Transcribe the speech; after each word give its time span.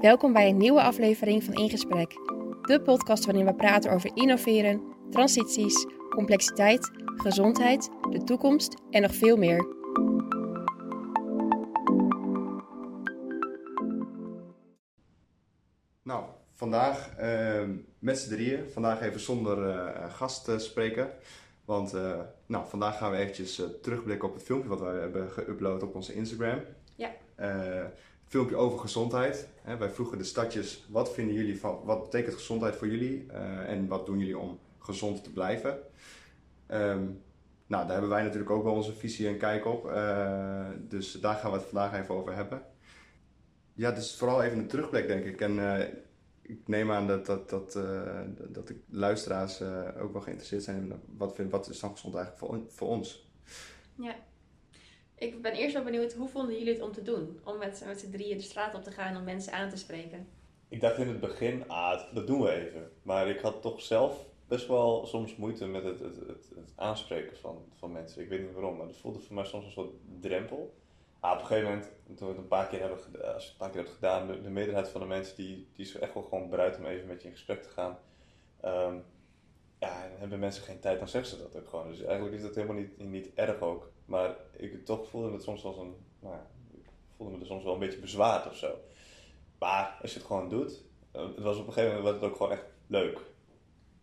Welkom 0.00 0.32
bij 0.32 0.48
een 0.48 0.56
nieuwe 0.56 0.82
aflevering 0.82 1.44
van 1.44 1.54
In 1.54 1.70
Gesprek. 1.70 2.10
De 2.62 2.80
podcast 2.84 3.24
waarin 3.24 3.44
we 3.44 3.54
praten 3.54 3.92
over 3.92 4.10
innoveren, 4.14 4.82
transities, 5.10 5.86
complexiteit, 6.10 6.90
gezondheid, 7.04 7.90
de 8.10 8.24
toekomst 8.24 8.82
en 8.90 9.02
nog 9.02 9.14
veel 9.14 9.36
meer. 9.36 9.66
Nou, 16.02 16.24
vandaag 16.54 17.18
uh, 17.20 17.68
met 17.98 18.18
z'n 18.18 18.30
drieën. 18.30 18.70
Vandaag 18.70 19.00
even 19.00 19.20
zonder 19.20 19.58
uh, 19.68 20.14
gast 20.14 20.48
uh, 20.48 20.58
spreken. 20.58 21.10
Want 21.64 21.94
uh, 21.94 22.20
nou, 22.46 22.68
vandaag 22.68 22.98
gaan 22.98 23.10
we 23.10 23.16
eventjes 23.16 23.62
terugblikken 23.82 24.28
op 24.28 24.34
het 24.34 24.42
filmpje 24.42 24.68
wat 24.68 24.80
wij 24.80 25.00
hebben 25.00 25.28
geüpload 25.30 25.82
op 25.82 25.94
onze 25.94 26.14
Instagram. 26.14 26.60
Ja. 26.94 27.10
Filmpje 28.30 28.56
over 28.56 28.78
gezondheid. 28.78 29.48
Hè, 29.62 29.76
wij 29.76 29.90
vroegen 29.90 30.18
de 30.18 30.24
stadjes, 30.24 30.86
wat 30.88 31.12
vinden 31.12 31.34
jullie 31.34 31.60
van, 31.60 31.80
wat 31.84 32.02
betekent 32.02 32.34
gezondheid 32.34 32.76
voor 32.76 32.88
jullie? 32.88 33.32
en 33.66 33.86
wat 33.86 34.06
doen 34.06 34.18
jullie 34.18 34.38
om 34.38 34.58
gezond 34.78 35.24
te 35.24 35.32
blijven? 35.32 35.78
Um, 36.68 37.22
nou, 37.66 37.82
daar 37.82 37.92
hebben 37.92 38.10
wij 38.10 38.22
natuurlijk 38.22 38.50
ook 38.50 38.64
wel 38.64 38.74
onze 38.74 38.92
visie 38.92 39.28
en 39.28 39.38
kijk 39.38 39.66
op. 39.66 39.82
dus 40.88 41.12
daar 41.12 41.34
gaan 41.34 41.50
we 41.50 41.56
het 41.56 41.66
vandaag 41.66 42.00
even 42.00 42.14
over 42.14 42.34
hebben. 42.34 42.62
Ja, 43.72 43.90
dus 43.90 44.16
vooral 44.16 44.42
even 44.42 44.58
een 44.58 44.68
terugblik, 44.68 45.06
denk 45.06 45.24
ik. 45.24 45.40
En 45.40 45.56
uh, 45.56 45.78
ik 46.42 46.68
neem 46.68 46.90
aan 46.90 47.06
dat, 47.06 47.26
dat, 47.26 47.50
dat, 47.50 47.72
dat 48.48 48.68
de 48.68 48.80
luisteraars 48.88 49.62
ook 50.00 50.12
wel 50.12 50.22
geïnteresseerd 50.22 50.62
zijn 50.62 50.76
in 50.76 51.00
wat, 51.16 51.38
wat 51.50 51.68
is 51.68 51.80
dan 51.80 51.90
gezond 51.90 52.14
eigenlijk 52.14 52.46
voor, 52.46 52.60
voor 52.68 52.88
ons. 52.88 53.30
Ja, 53.94 54.14
ik 55.20 55.42
ben 55.42 55.52
eerst 55.52 55.74
wel 55.74 55.84
benieuwd, 55.84 56.12
hoe 56.12 56.28
vonden 56.28 56.58
jullie 56.58 56.72
het 56.72 56.82
om 56.82 56.92
te 56.92 57.02
doen? 57.02 57.40
Om 57.44 57.58
met, 57.58 57.82
met 57.86 58.00
z'n 58.00 58.10
drieën 58.10 58.36
de 58.36 58.42
straat 58.42 58.74
op 58.74 58.82
te 58.82 58.90
gaan 58.90 59.16
om 59.16 59.24
mensen 59.24 59.52
aan 59.52 59.68
te 59.68 59.76
spreken? 59.76 60.28
Ik 60.68 60.80
dacht 60.80 60.98
in 60.98 61.08
het 61.08 61.20
begin, 61.20 61.68
ah, 61.68 62.14
dat 62.14 62.26
doen 62.26 62.42
we 62.42 62.50
even. 62.50 62.90
Maar 63.02 63.28
ik 63.28 63.40
had 63.40 63.62
toch 63.62 63.82
zelf 63.82 64.26
best 64.48 64.66
wel 64.66 65.06
soms 65.06 65.36
moeite 65.36 65.66
met 65.66 65.84
het, 65.84 65.98
het, 65.98 66.16
het, 66.16 66.72
aanspreken 66.76 67.36
van, 67.36 67.64
van 67.78 67.92
mensen. 67.92 68.22
Ik 68.22 68.28
weet 68.28 68.40
niet 68.40 68.52
waarom, 68.52 68.76
maar 68.76 68.86
het 68.86 68.96
voelde 68.96 69.18
voor 69.18 69.34
mij 69.34 69.44
soms 69.44 69.64
een 69.64 69.70
soort 69.70 69.92
drempel. 70.20 70.74
Ah, 71.20 71.32
op 71.32 71.40
een 71.40 71.46
gegeven 71.46 71.68
moment, 71.68 71.90
toen 72.06 72.16
we 72.16 72.34
het 72.34 72.42
een 72.42 72.48
paar 72.48 72.68
keer 72.68 72.80
hebben, 72.80 72.98
als 72.98 73.08
je 73.12 73.22
het 73.22 73.50
een 73.50 73.56
paar 73.56 73.70
keer 73.70 73.80
hebt 73.80 73.94
gedaan, 73.94 74.26
de, 74.26 74.40
de, 74.40 74.50
meerderheid 74.50 74.88
van 74.88 75.00
de 75.00 75.06
mensen 75.06 75.36
die, 75.36 75.68
die 75.74 75.86
is 75.86 75.98
echt 75.98 76.14
wel 76.14 76.22
gewoon 76.22 76.50
bereid 76.50 76.76
om 76.76 76.86
even 76.86 77.06
met 77.06 77.22
je 77.22 77.28
in 77.28 77.34
gesprek 77.34 77.62
te 77.62 77.68
gaan. 77.68 77.98
Um, 78.64 79.04
ja, 79.78 80.04
en 80.04 80.10
hebben 80.18 80.38
mensen 80.38 80.62
geen 80.62 80.80
tijd, 80.80 80.98
dan 80.98 81.08
zeggen 81.08 81.30
ze 81.30 81.42
dat 81.42 81.56
ook 81.56 81.68
gewoon. 81.68 81.88
Dus 81.88 82.02
eigenlijk 82.02 82.36
is 82.36 82.42
dat 82.42 82.54
helemaal 82.54 82.76
niet, 82.76 82.98
niet 82.98 83.30
erg 83.34 83.60
ook. 83.60 83.90
Maar 84.10 84.36
ik 84.56 84.84
toch 84.84 85.08
voelde 85.08 85.32
het 85.32 85.42
soms 85.42 85.64
als 85.64 85.76
een, 85.76 85.94
nou 86.20 86.34
ik 86.70 86.90
voelde 87.16 87.32
me 87.32 87.40
er 87.40 87.46
soms 87.46 87.64
wel 87.64 87.72
een 87.72 87.78
beetje 87.78 87.98
bezwaard 87.98 88.46
of 88.46 88.56
zo. 88.56 88.74
Maar 89.58 89.98
als 90.02 90.12
je 90.12 90.18
het 90.18 90.26
gewoon 90.26 90.48
doet, 90.48 90.82
eh, 91.10 91.22
het 91.22 91.38
was 91.38 91.58
op 91.58 91.66
een 91.66 91.72
gegeven 91.72 91.96
moment 91.96 92.10
werd 92.10 92.22
het 92.22 92.30
ook 92.30 92.36
gewoon 92.36 92.52
echt 92.52 92.64
leuk. 92.86 93.18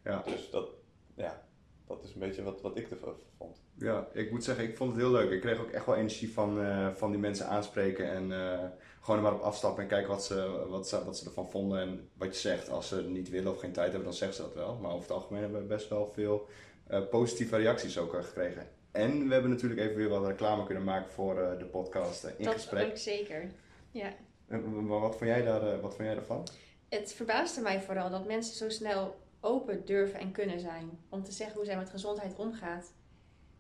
Ja. 0.04 0.24
Dus 0.26 0.50
dat, 0.50 0.70
ja, 1.16 1.44
dat 1.88 2.04
is 2.04 2.14
een 2.14 2.20
beetje 2.20 2.44
wat, 2.44 2.62
wat 2.62 2.78
ik 2.78 2.90
ervan 2.90 3.14
vond. 3.38 3.62
Ja, 3.74 4.08
ik 4.14 4.32
moet 4.32 4.44
zeggen, 4.44 4.64
ik 4.64 4.78
vond 4.78 4.92
het 4.92 5.02
heel 5.02 5.12
leuk. 5.12 5.32
Ik 5.32 5.42
kreeg 5.42 5.60
ook 5.60 5.72
echt 5.72 5.86
wel 5.86 5.96
energie 5.96 6.34
van, 6.34 6.60
uh, 6.60 6.94
van 6.94 7.12
die 7.12 7.20
mensen 7.20 7.48
aanspreken 7.48 8.12
en 8.12 8.30
uh, 8.30 8.64
gewoon 9.02 9.18
er 9.18 9.22
maar 9.22 9.34
op 9.34 9.42
afstappen 9.42 9.84
en 9.84 9.90
kijken 9.90 10.10
wat 10.10 10.24
ze, 10.24 10.66
wat, 10.70 10.88
ze, 10.88 11.06
wat 11.06 11.18
ze 11.18 11.26
ervan 11.26 11.50
vonden. 11.50 11.80
En 11.80 12.10
wat 12.14 12.34
je 12.34 12.40
zegt, 12.40 12.70
als 12.70 12.88
ze 12.88 13.02
niet 13.02 13.30
willen 13.30 13.52
of 13.52 13.60
geen 13.60 13.72
tijd 13.72 13.88
hebben, 13.88 14.10
dan 14.10 14.18
zeggen 14.18 14.38
ze 14.38 14.44
dat 14.44 14.54
wel. 14.54 14.76
Maar 14.76 14.92
over 14.92 15.08
het 15.08 15.12
algemeen 15.12 15.42
hebben 15.42 15.62
we 15.62 15.68
best 15.68 15.90
wel 15.90 16.12
veel 16.14 16.48
uh, 16.92 17.10
positieve 17.10 17.58
reacties 17.58 17.98
ook 17.98 18.14
gekregen. 18.14 18.77
En 18.92 19.28
we 19.28 19.34
hebben 19.34 19.52
natuurlijk 19.52 19.82
even 19.82 19.96
weer 19.96 20.10
wat 20.10 20.26
reclame 20.26 20.66
kunnen 20.66 20.84
maken 20.84 21.12
voor 21.12 21.36
de 21.36 21.66
podcast 21.66 22.24
In 22.24 22.46
dat 22.46 22.54
Gesprek. 22.54 22.82
Dat 22.82 22.92
ook 22.92 22.98
zeker, 22.98 23.52
ja. 23.92 24.14
En 24.48 24.88
wat 24.88 25.16
vond 25.16 25.30
jij, 25.30 25.42
daar, 25.42 25.82
wat 25.82 25.96
vond 25.96 26.08
jij 26.08 26.16
daarvan? 26.16 26.48
Het 26.90 27.14
verbaasde 27.14 27.62
mij 27.62 27.82
vooral 27.82 28.10
dat 28.10 28.28
mensen 28.28 28.56
zo 28.56 28.70
snel 28.70 29.20
open 29.40 29.86
durven 29.86 30.20
en 30.20 30.32
kunnen 30.32 30.60
zijn. 30.60 31.00
Om 31.10 31.24
te 31.24 31.32
zeggen 31.32 31.56
hoe 31.56 31.66
zij 31.66 31.78
met 31.78 31.90
gezondheid 31.90 32.36
omgaat 32.36 32.94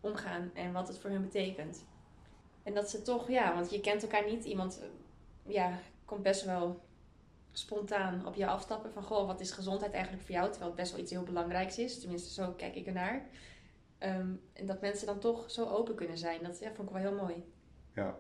omgaan 0.02 0.52
en 0.54 0.72
wat 0.72 0.88
het 0.88 0.98
voor 0.98 1.10
hun 1.10 1.22
betekent. 1.22 1.86
En 2.64 2.74
dat 2.74 2.90
ze 2.90 3.02
toch, 3.02 3.30
ja, 3.30 3.54
want 3.54 3.72
je 3.72 3.80
kent 3.80 4.02
elkaar 4.02 4.26
niet. 4.26 4.46
Iemand 4.46 4.80
eh, 4.82 5.54
ja, 5.54 5.80
komt 6.06 6.24
best 6.24 6.46
wel 6.46 6.82
spontaan 7.52 8.26
op 8.26 8.36
je 8.36 8.48
afstappen 8.48 8.92
van 8.92 9.04
goh, 9.04 9.28
wat 9.28 9.40
is 9.40 9.52
gezondheid 9.52 9.94
eigenlijk 9.94 10.24
voor 10.24 10.36
jou? 10.36 10.50
Terwijl 10.50 10.72
het 10.72 10.80
best 10.80 10.92
wel 10.92 11.02
iets 11.02 11.12
heel 11.12 11.24
belangrijks 11.24 11.78
is. 11.78 12.00
Tenminste, 12.00 12.34
zo 12.34 12.52
kijk 12.52 12.76
ik 12.76 12.86
ernaar. 12.86 13.26
Um, 14.00 14.42
en 14.54 14.66
dat 14.66 14.82
mensen 14.82 15.08
dan 15.08 15.20
toch 15.20 15.52
zo 15.52 15.66
open 15.66 15.96
kunnen 15.96 16.18
zijn, 16.18 16.44
dat 16.44 16.60
ja, 16.60 16.74
vond 16.74 16.88
ik 16.88 16.96
wel 16.96 17.04
heel 17.04 17.20
mooi. 17.20 17.44
Ja. 17.94 18.20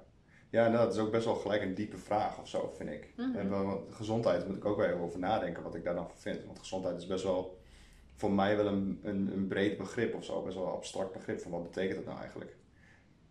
Ja, 0.49 0.67
nou, 0.67 0.85
dat 0.85 0.93
is 0.93 0.99
ook 0.99 1.11
best 1.11 1.25
wel 1.25 1.35
gelijk 1.35 1.61
een 1.61 1.73
diepe 1.73 1.97
vraag 1.97 2.39
of 2.39 2.47
zo, 2.47 2.73
vind 2.75 2.89
ik. 2.89 3.13
Mm 3.15 3.25
-hmm. 3.25 3.35
En 3.35 3.49
wel, 3.49 3.87
gezondheid 3.89 4.47
moet 4.47 4.57
ik 4.57 4.65
ook 4.65 4.77
wel 4.77 4.85
even 4.85 4.99
over 4.99 5.19
nadenken 5.19 5.63
wat 5.63 5.75
ik 5.75 5.83
daar 5.83 5.95
dan 5.95 6.07
van 6.07 6.17
vind. 6.17 6.45
Want 6.45 6.59
gezondheid 6.59 6.97
is 6.97 7.07
best 7.07 7.23
wel 7.23 7.57
voor 8.15 8.31
mij 8.31 8.57
wel 8.57 8.65
een, 8.65 8.99
een, 9.03 9.31
een 9.33 9.47
breed 9.47 9.77
begrip 9.77 10.15
of 10.15 10.23
zo, 10.23 10.43
best 10.43 10.55
wel 10.55 10.65
een 10.65 10.71
abstract 10.71 11.13
begrip 11.13 11.39
van 11.39 11.51
wat 11.51 11.63
betekent 11.63 11.95
dat 11.95 12.05
nou 12.05 12.19
eigenlijk. 12.19 12.55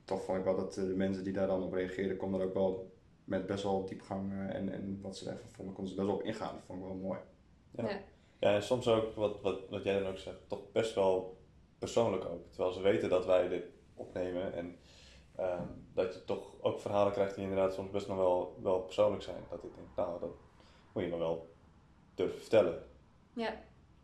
Toch 0.04 0.24
vond 0.24 0.38
ik 0.38 0.44
wel 0.44 0.56
dat 0.56 0.74
de 0.74 0.80
mensen 0.80 1.24
die 1.24 1.32
daar 1.32 1.46
dan 1.46 1.62
op 1.62 1.72
reageerden, 1.72 2.16
konden 2.16 2.40
er 2.40 2.46
ook 2.46 2.54
wel 2.54 2.94
met 3.24 3.46
best 3.46 3.62
wel 3.62 3.86
diepgang 3.86 4.32
en, 4.32 4.72
en 4.72 4.98
wat 5.02 5.16
ze 5.16 5.30
ervan 5.30 5.50
vonden, 5.50 5.74
konden 5.74 5.92
ze 5.92 5.98
best 5.98 6.08
wel 6.08 6.18
op 6.18 6.24
ingaan. 6.24 6.54
Dat 6.54 6.64
vond 6.66 6.78
ik 6.78 6.84
wel 6.84 6.94
mooi. 6.94 7.18
Ja, 7.70 7.88
ja. 7.88 8.00
ja 8.38 8.54
en 8.54 8.62
soms 8.62 8.88
ook, 8.88 9.14
wat, 9.14 9.40
wat, 9.40 9.68
wat 9.68 9.84
jij 9.84 9.98
dan 9.98 10.10
ook 10.10 10.18
zegt, 10.18 10.38
toch 10.46 10.72
best 10.72 10.94
wel 10.94 11.35
persoonlijk 11.78 12.25
ook. 12.25 12.50
Terwijl 12.50 12.72
ze 12.72 12.81
weten 12.81 13.09
dat 13.09 13.26
wij 13.26 13.48
dit 13.48 13.64
opnemen 13.94 14.53
en 14.53 14.76
uh, 15.38 15.60
dat 15.94 16.14
je 16.14 16.25
toch 16.25 16.54
ook 16.60 16.81
verhalen 16.81 17.12
krijgt 17.12 17.34
die 17.34 17.44
inderdaad 17.44 17.75
soms 17.75 17.91
best 17.91 18.09
nog 18.09 18.16
wel, 18.16 18.59
wel 18.62 18.81
persoonlijk 18.81 19.22
zijn. 19.22 19.42
Dat 19.50 19.64
ik 19.64 19.75
denk, 19.75 19.88
nou, 19.97 20.20
dat 20.20 20.31
moet 20.92 21.03
je 21.03 21.10
nog 21.10 21.19
wel 21.19 21.54
durven 22.15 22.41
vertellen. 22.41 22.82
Ja. 23.32 23.54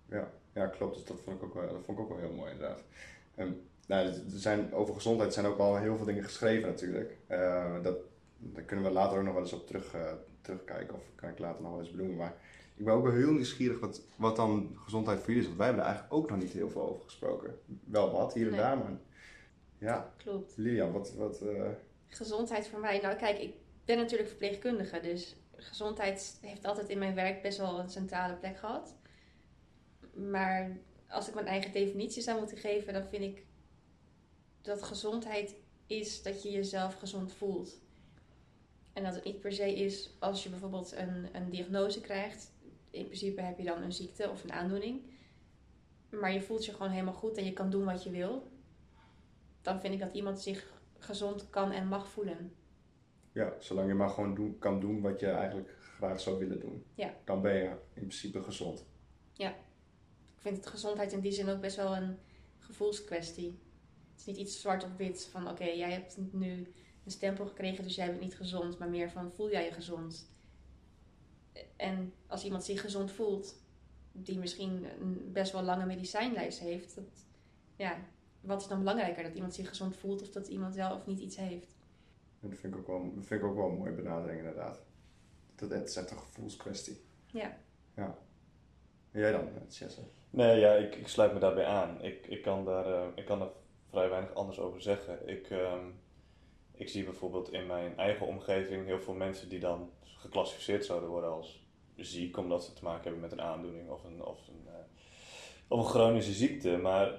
Ja. 0.09 0.31
Ja, 0.55 0.67
klopt. 0.67 0.95
Dus 0.95 1.05
dat 1.05 1.21
vond 1.21 1.37
ik 1.37 1.43
ook 1.43 1.55
wel, 1.55 1.73
dat 1.73 1.85
vond 1.85 1.99
ik 1.99 2.05
ook 2.05 2.11
wel 2.11 2.19
heel 2.19 2.37
mooi 2.37 2.51
inderdaad. 2.51 2.85
Um, 3.37 3.69
nou, 3.87 4.07
er 4.07 4.23
zijn, 4.27 4.75
over 4.75 4.95
gezondheid 4.95 5.33
zijn 5.35 5.47
ook 5.47 5.59
al 5.59 5.77
heel 5.77 5.97
veel 5.97 6.07
dingen 6.07 6.25
geschreven 6.25 6.69
natuurlijk. 6.69 7.17
Uh, 7.29 7.83
dat, 7.83 7.97
daar 8.39 8.63
kunnen 8.63 8.85
we 8.85 8.91
later 8.91 9.19
ook 9.19 9.25
nog 9.25 9.33
wel 9.33 9.43
eens 9.43 9.53
op 9.53 9.67
terug, 9.67 9.95
uh, 9.95 10.13
terugkijken. 10.41 10.95
Of 10.95 11.03
kan 11.15 11.29
ik 11.31 11.39
later 11.39 11.63
nog 11.63 11.71
wel 11.71 11.81
eens 11.81 11.91
benoemen. 11.91 12.17
Maar 12.17 12.37
ik 12.83 12.89
ben 12.89 12.97
ook 12.97 13.05
wel 13.05 13.13
heel 13.13 13.33
nieuwsgierig 13.33 13.81
wat, 13.81 14.03
wat 14.17 14.37
dan 14.37 14.77
gezondheid 14.77 15.19
voor 15.19 15.27
jullie 15.27 15.43
is. 15.43 15.47
Want 15.47 15.59
wij 15.59 15.67
hebben 15.67 15.85
er 15.85 15.91
eigenlijk 15.91 16.21
ook 16.21 16.31
nog 16.31 16.39
niet 16.39 16.53
heel 16.53 16.71
veel 16.71 16.89
over 16.89 17.05
gesproken. 17.05 17.59
Wel 17.85 18.11
wat, 18.11 18.35
hier 18.35 18.45
en 18.45 18.51
Nee. 18.51 18.61
daar, 18.61 18.79
maar 18.79 18.99
ja. 19.79 20.13
Klopt. 20.17 20.57
Lilian, 20.57 20.93
wat... 20.93 21.15
wat 21.15 21.43
uh... 21.43 21.69
Gezondheid 22.09 22.69
voor 22.69 22.81
mij. 22.81 23.01
Nou, 23.01 23.17
kijk, 23.17 23.39
ik 23.39 23.55
ben 23.85 23.97
natuurlijk 23.97 24.29
verpleegkundige. 24.29 25.01
Dus 25.01 25.37
gezondheid 25.57 26.39
heeft 26.41 26.65
altijd 26.65 26.89
in 26.89 26.99
mijn 26.99 27.15
werk 27.15 27.43
best 27.43 27.59
wel 27.59 27.79
een 27.79 27.91
centrale 27.91 28.35
plek 28.35 28.57
gehad. 28.57 28.97
Maar 30.15 30.77
als 31.09 31.29
ik 31.29 31.35
mijn 31.35 31.47
eigen 31.47 31.73
definitie 31.73 32.23
zou 32.23 32.39
moeten 32.39 32.57
geven, 32.57 32.93
dan 32.93 33.05
vind 33.05 33.23
ik 33.23 33.45
dat 34.63 34.83
gezondheid 34.83 35.55
is 35.87 36.23
dat 36.23 36.43
je 36.43 36.51
jezelf 36.51 36.95
gezond 36.95 37.33
voelt. 37.33 37.81
En 38.93 39.05
dat 39.05 39.15
het 39.15 39.25
niet 39.25 39.41
per 39.41 39.53
se 39.53 39.75
is 39.75 40.17
als 40.19 40.43
je 40.43 40.49
bijvoorbeeld 40.49 40.93
een, 40.93 41.29
een 41.33 41.51
diagnose 41.51 42.01
krijgt. 42.01 42.52
In 42.93 43.05
principe 43.05 43.41
heb 43.41 43.59
je 43.59 43.65
dan 43.65 43.83
een 43.83 43.93
ziekte 43.93 44.31
of 44.31 44.45
een 44.45 44.53
aandoening. 44.53 45.03
Maar 46.11 46.33
je 46.33 46.43
voelt 46.43 46.65
je 46.65 46.73
gewoon 46.73 46.91
helemaal 46.91 47.15
goed 47.15 47.37
en 47.37 47.45
je 47.45 47.53
kan 47.53 47.71
doen 47.71 47.85
wat 47.85 48.03
je 48.03 48.11
wil. 48.11 48.51
Dan 49.63 49.81
vind 49.81 49.95
ik 49.95 50.01
dat 50.01 50.15
iemand 50.15 50.41
zich 50.41 50.73
gezond 50.99 51.51
kan 51.51 51.71
en 51.71 51.89
mag 51.89 52.09
voelen. 52.09 52.55
Ja, 53.33 53.55
zolang 53.59 53.89
je 53.89 53.95
maar 53.95 54.09
gewoon 54.09 54.35
doen, 54.35 54.59
kan 54.59 54.81
doen 54.81 55.01
wat 55.01 55.21
je 55.21 55.27
eigenlijk 55.27 55.77
graag 55.97 56.21
zou 56.21 56.39
willen 56.39 56.61
doen. 56.61 56.85
Ja. 56.95 57.15
Dan 57.25 57.43
ben 57.43 57.55
je 57.55 57.69
in 57.69 58.07
principe 58.07 58.43
gezond. 58.43 58.87
Ja. 59.33 59.51
Ik 60.35 60.49
vind 60.49 60.57
het 60.57 60.67
gezondheid 60.67 61.13
in 61.13 61.21
die 61.21 61.33
zin 61.33 61.49
ook 61.49 61.61
best 61.61 61.77
wel 61.77 61.97
een 61.97 62.19
gevoelskwestie. 62.59 63.59
Het 64.11 64.21
is 64.21 64.27
niet 64.27 64.37
iets 64.37 64.61
zwart 64.61 64.85
op 64.85 64.97
wit 64.97 65.25
van 65.31 65.43
oké, 65.43 65.51
okay, 65.51 65.79
jij 65.79 65.93
hebt 65.93 66.19
nu 66.33 66.73
een 67.05 67.11
stempel 67.11 67.47
gekregen, 67.47 67.85
dus 67.85 67.95
jij 67.95 68.07
bent 68.07 68.21
niet 68.21 68.37
gezond, 68.37 68.79
maar 68.79 68.89
meer 68.89 69.11
van 69.11 69.33
voel 69.33 69.51
jij 69.51 69.65
je 69.65 69.73
gezond? 69.73 70.31
En 71.83 72.13
als 72.27 72.45
iemand 72.45 72.65
zich 72.65 72.81
gezond 72.81 73.11
voelt, 73.11 73.57
die 74.13 74.39
misschien 74.39 74.87
een 75.01 75.33
best 75.33 75.53
wel 75.53 75.63
lange 75.63 75.87
medicijnlijst 75.87 76.59
heeft, 76.59 76.95
dat, 76.95 77.27
ja, 77.77 77.97
wat 78.41 78.61
is 78.61 78.69
dan 78.69 78.79
belangrijker? 78.79 79.23
Dat 79.23 79.35
iemand 79.35 79.55
zich 79.55 79.69
gezond 79.69 79.97
voelt 79.97 80.23
of 80.23 80.31
dat 80.31 80.49
iemand 80.49 80.75
wel 80.75 80.97
of 80.97 81.07
niet 81.07 81.19
iets 81.19 81.37
heeft? 81.37 81.77
En 82.41 82.51
dat 82.51 82.59
vind 82.59 82.75
ik 82.75 82.81
ook 82.81 82.87
wel, 82.87 83.15
dat 83.15 83.27
vind 83.27 83.41
ik 83.41 83.47
ook 83.47 83.57
wel 83.57 83.69
een 83.69 83.77
mooie 83.77 83.93
benadering 83.93 84.39
inderdaad. 84.39 84.81
Dat, 85.55 85.71
het 85.71 85.89
is 85.89 85.97
echt 85.97 86.11
een 86.11 86.19
gevoelskwestie. 86.19 87.01
Ja. 87.27 87.57
Ja. 87.95 88.19
En 89.11 89.21
jij 89.21 89.33
dan, 89.33 89.49
Jesse? 89.69 90.01
Nee, 90.31 90.61
ja, 90.61 90.73
ik, 90.75 90.95
ik 90.95 91.09
sluit 91.09 91.33
me 91.33 91.39
daarbij 91.39 91.67
aan. 91.67 92.03
Ik, 92.03 92.27
ik, 92.27 92.43
kan 92.43 92.65
daar, 92.65 92.87
uh, 92.87 93.07
ik 93.15 93.25
kan 93.25 93.39
daar 93.39 93.51
vrij 93.89 94.09
weinig 94.09 94.35
anders 94.35 94.59
over 94.59 94.83
zeggen. 94.83 95.29
Ik, 95.29 95.51
uh, 95.51 95.73
ik 96.73 96.89
zie 96.89 97.05
bijvoorbeeld 97.05 97.53
in 97.53 97.67
mijn 97.67 97.97
eigen 97.97 98.27
omgeving 98.27 98.87
heel 98.87 99.01
veel 99.01 99.15
mensen 99.15 99.49
die 99.49 99.61
dan 99.61 99.91
geclassificeerd 100.03 100.85
zouden 100.85 101.09
worden 101.09 101.31
als 101.31 101.62
ziek, 101.97 102.37
omdat 102.37 102.65
ze 102.65 102.73
te 102.73 102.85
maken 102.85 103.03
hebben 103.03 103.21
met 103.21 103.33
een 103.33 103.41
aandoening 103.41 103.91
of 103.91 104.05
een, 104.05 104.25
of 104.25 104.49
een, 104.49 104.63
uh, 104.67 104.73
of 105.69 105.79
een 105.79 105.91
chronische 105.91 106.33
ziekte. 106.33 106.77
Maar 106.77 107.13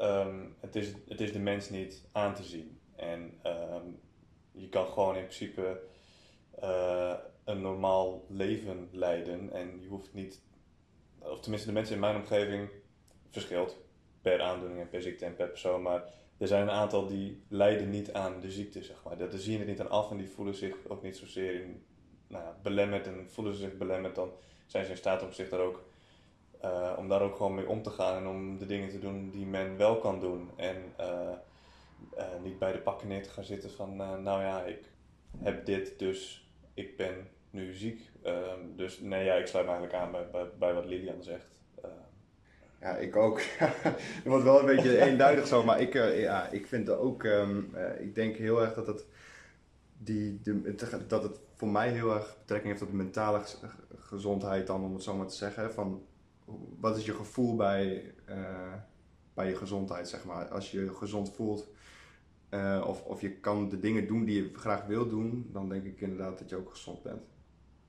um, 0.00 0.56
het, 0.60 0.76
is, 0.76 0.92
het 1.08 1.20
is 1.20 1.32
de 1.32 1.38
mens 1.38 1.70
niet 1.70 2.04
aan 2.12 2.34
te 2.34 2.42
zien. 2.42 2.80
En 2.96 3.40
um, 3.46 4.00
je 4.52 4.68
kan 4.68 4.86
gewoon 4.86 5.16
in 5.16 5.22
principe 5.22 5.80
uh, 6.62 7.14
een 7.44 7.60
normaal 7.60 8.24
leven 8.28 8.88
leiden. 8.92 9.52
En 9.52 9.80
je 9.80 9.88
hoeft 9.88 10.14
niet, 10.14 10.40
of 11.18 11.40
tenminste 11.40 11.68
de 11.68 11.74
mensen 11.74 11.94
in 11.94 12.00
mijn 12.00 12.16
omgeving, 12.16 12.68
verschilt 13.30 13.76
per 14.22 14.40
aandoening 14.40 14.80
en 14.80 14.88
per 14.88 15.02
ziekte 15.02 15.24
en 15.24 15.34
per 15.34 15.48
persoon. 15.48 15.82
Maar 15.82 16.04
er 16.38 16.48
zijn 16.48 16.62
een 16.62 16.70
aantal 16.70 17.06
die 17.06 17.42
lijden 17.48 17.90
niet 17.90 18.12
aan 18.12 18.40
de 18.40 18.50
ziekte, 18.50 18.82
zeg 18.82 19.04
maar. 19.04 19.18
Dat 19.18 19.34
zien 19.34 19.60
er 19.60 19.66
niet 19.66 19.80
aan 19.80 19.90
af 19.90 20.10
en 20.10 20.16
die 20.16 20.28
voelen 20.28 20.54
zich 20.54 20.76
ook 20.88 21.02
niet 21.02 21.16
zozeer 21.16 21.54
in, 21.54 21.84
belemmerd. 22.62 23.06
En 23.06 23.26
voelen 23.30 23.54
ze 23.54 23.60
zich 23.60 23.76
belemmerd, 23.76 24.14
dan 24.14 24.30
zijn 24.66 24.84
ze 24.84 24.90
in 24.90 24.96
staat 24.96 25.22
om 25.22 25.32
zich 25.32 25.48
daar 25.48 25.60
ook, 25.60 25.82
eh, 26.60 26.92
om 26.98 27.08
daar 27.08 27.22
ook 27.22 27.36
gewoon 27.36 27.54
mee 27.54 27.68
om 27.68 27.82
te 27.82 27.90
gaan. 27.90 28.16
En 28.16 28.26
om 28.26 28.58
de 28.58 28.66
dingen 28.66 28.88
te 28.88 28.98
doen 28.98 29.30
die 29.30 29.46
men 29.46 29.76
wel 29.76 29.98
kan 29.98 30.20
doen. 30.20 30.50
En 30.56 30.76
eh, 30.96 31.32
eh, 32.16 32.24
niet 32.42 32.58
bij 32.58 32.72
de 32.72 32.78
pakken 32.78 33.08
neer 33.08 33.22
te 33.22 33.30
gaan 33.30 33.44
zitten 33.44 33.70
van, 33.70 33.96
nou 33.96 34.42
ja, 34.42 34.64
ik 34.64 34.84
heb 35.38 35.66
dit, 35.66 35.98
dus 35.98 36.48
ik 36.74 36.96
ben 36.96 37.28
nu 37.50 37.74
ziek. 37.74 38.10
Ehm, 38.22 38.60
dus 38.76 39.00
nee, 39.00 39.24
ja, 39.24 39.34
ik 39.34 39.46
sluit 39.46 39.66
me 39.66 39.72
eigenlijk 39.72 40.02
aan 40.02 40.10
bij, 40.12 40.30
bij, 40.30 40.46
bij 40.58 40.74
wat 40.74 40.84
Lilian 40.84 41.22
zegt. 41.22 41.48
Ja, 42.80 42.96
ik 42.96 43.16
ook. 43.16 43.40
het 43.58 44.24
wordt 44.24 44.44
wel 44.44 44.60
een 44.60 44.66
beetje 44.66 45.00
eenduidig 45.06 45.46
zo, 45.46 45.64
maar 45.64 45.80
ik, 45.80 45.94
uh, 45.94 46.20
ja, 46.20 46.48
ik 46.48 46.66
vind 46.66 46.90
ook, 46.90 47.24
um, 47.24 47.70
uh, 47.74 48.00
ik 48.00 48.14
denk 48.14 48.36
heel 48.36 48.62
erg 48.62 48.74
dat 48.74 48.86
het, 48.86 49.04
die, 49.98 50.40
de, 50.42 50.74
dat 51.06 51.22
het 51.22 51.38
voor 51.60 51.68
mij 51.68 51.90
heel 51.90 52.14
erg 52.14 52.38
betrekking 52.38 52.70
heeft 52.70 52.82
op 52.82 52.90
de 52.90 52.96
mentale 52.96 53.42
gezondheid 53.96 54.66
dan, 54.66 54.84
om 54.84 54.94
het 54.94 55.02
zo 55.02 55.16
maar 55.16 55.26
te 55.26 55.34
zeggen. 55.34 55.72
Van, 55.72 56.02
wat 56.78 56.96
is 56.96 57.04
je 57.04 57.14
gevoel 57.14 57.56
bij, 57.56 58.14
uh, 58.28 58.74
bij 59.34 59.48
je 59.48 59.56
gezondheid, 59.56 60.08
zeg 60.08 60.24
maar. 60.24 60.48
Als 60.48 60.70
je 60.70 60.80
je 60.80 60.94
gezond 60.94 61.30
voelt 61.30 61.68
of, 62.84 63.04
of 63.04 63.20
je 63.20 63.30
kan 63.30 63.68
de 63.68 63.78
dingen 63.78 64.06
doen 64.06 64.24
die 64.24 64.42
je 64.42 64.54
graag 64.54 64.86
wil 64.86 65.08
doen, 65.08 65.48
dan 65.52 65.68
denk 65.68 65.84
ik 65.84 66.00
inderdaad 66.00 66.38
dat 66.38 66.48
je 66.48 66.56
ook 66.56 66.70
gezond 66.70 67.02
bent. 67.02 67.22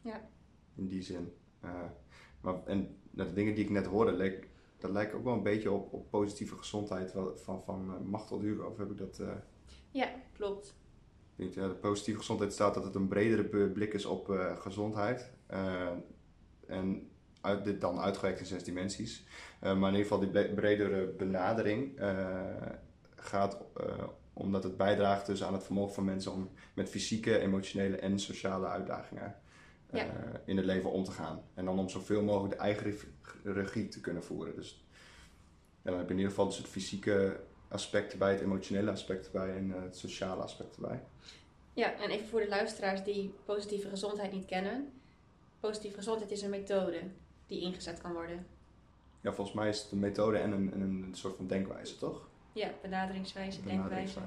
Ja. 0.01 0.29
In 0.75 0.87
die 0.87 1.01
zin. 1.01 1.33
maar, 2.41 2.65
en 2.65 2.97
de 3.11 3.33
dingen 3.33 3.55
die 3.55 3.63
ik 3.63 3.69
net 3.69 3.85
hoorde, 3.85 4.11
leek, 4.11 4.47
dat 4.77 4.91
lijkt 4.91 5.13
ook 5.13 5.23
wel 5.23 5.33
een 5.33 5.43
beetje 5.43 5.71
op, 5.71 5.93
op 5.93 6.09
positieve 6.09 6.57
gezondheid 6.57 7.13
van, 7.35 7.61
van 7.61 8.09
Machtel 8.09 8.39
Hugo. 8.39 8.65
Of 8.65 8.77
heb 8.77 8.91
ik 8.91 8.97
dat... 8.97 9.21
Ja, 9.91 10.09
klopt. 10.33 10.79
Ja, 11.49 11.67
de 11.67 11.73
positieve 11.73 12.19
gezondheid 12.19 12.53
staat 12.53 12.73
dat 12.73 12.83
het 12.83 12.95
een 12.95 13.07
bredere 13.07 13.69
blik 13.69 13.93
is 13.93 14.05
op 14.05 14.29
uh, 14.29 14.59
gezondheid. 14.59 15.31
en 16.67 17.09
uit, 17.41 17.63
dit 17.63 17.81
dan 17.81 17.99
uitgewerkt 17.99 18.39
in 18.39 18.45
zes 18.45 18.63
dimensies. 18.63 19.25
maar 19.59 19.75
in 19.75 19.97
ieder 19.97 20.01
geval 20.01 20.19
die 20.19 20.53
bredere 20.53 21.05
benadering 21.07 21.99
gaat 23.15 23.57
omdat 24.33 24.63
het 24.63 24.77
bijdraagt 24.77 25.25
dus 25.25 25.43
aan 25.43 25.53
het 25.53 25.63
vermogen 25.63 25.93
van 25.93 26.05
mensen 26.05 26.31
om 26.31 26.49
met 26.73 26.89
fysieke, 26.89 27.39
emotionele 27.39 27.97
en 27.97 28.19
sociale 28.19 28.67
uitdagingen 28.67 29.35
ja. 29.91 30.07
in 30.45 30.57
het 30.57 30.65
leven 30.65 30.91
om 30.91 31.03
te 31.03 31.11
gaan. 31.11 31.43
En 31.53 31.65
dan 31.65 31.79
om 31.79 31.89
zoveel 31.89 32.23
mogelijk 32.23 32.53
de 32.53 32.59
eigen 32.59 32.95
regie 33.43 33.87
te 33.87 33.99
kunnen 33.99 34.23
voeren. 34.23 34.55
Dus 34.55 34.85
dan 35.81 35.97
heb 35.97 36.03
je 36.03 36.11
in 36.11 36.17
ieder 36.17 36.29
geval 36.29 36.47
dus 36.47 36.57
het 36.57 36.67
fysieke 36.67 37.39
aspect 37.71 38.11
erbij, 38.11 38.31
het 38.31 38.41
emotionele 38.41 38.91
aspect 38.91 39.25
erbij 39.25 39.55
en 39.55 39.69
uh, 39.69 39.81
het 39.81 39.97
sociale 39.97 40.41
aspect 40.41 40.75
erbij. 40.75 40.99
Ja, 41.73 41.93
en 41.93 42.09
even 42.09 42.27
voor 42.27 42.39
de 42.39 42.47
luisteraars 42.47 43.03
die 43.03 43.33
positieve 43.45 43.89
gezondheid 43.89 44.31
niet 44.31 44.45
kennen. 44.45 44.91
Positieve 45.59 45.97
gezondheid 45.97 46.31
is 46.31 46.41
een 46.41 46.49
methode 46.49 47.01
die 47.47 47.61
ingezet 47.61 48.01
kan 48.01 48.13
worden. 48.13 48.45
Ja, 49.21 49.33
volgens 49.33 49.55
mij 49.55 49.69
is 49.69 49.81
het 49.81 49.91
een 49.91 49.99
methode 49.99 50.37
en 50.37 50.51
een, 50.51 50.73
en 50.73 50.81
een 50.81 51.09
soort 51.11 51.35
van 51.35 51.47
denkwijze, 51.47 51.97
toch? 51.97 52.27
Ja, 52.53 52.69
benaderingswijze, 52.81 53.63
denkwijze. 53.63 54.19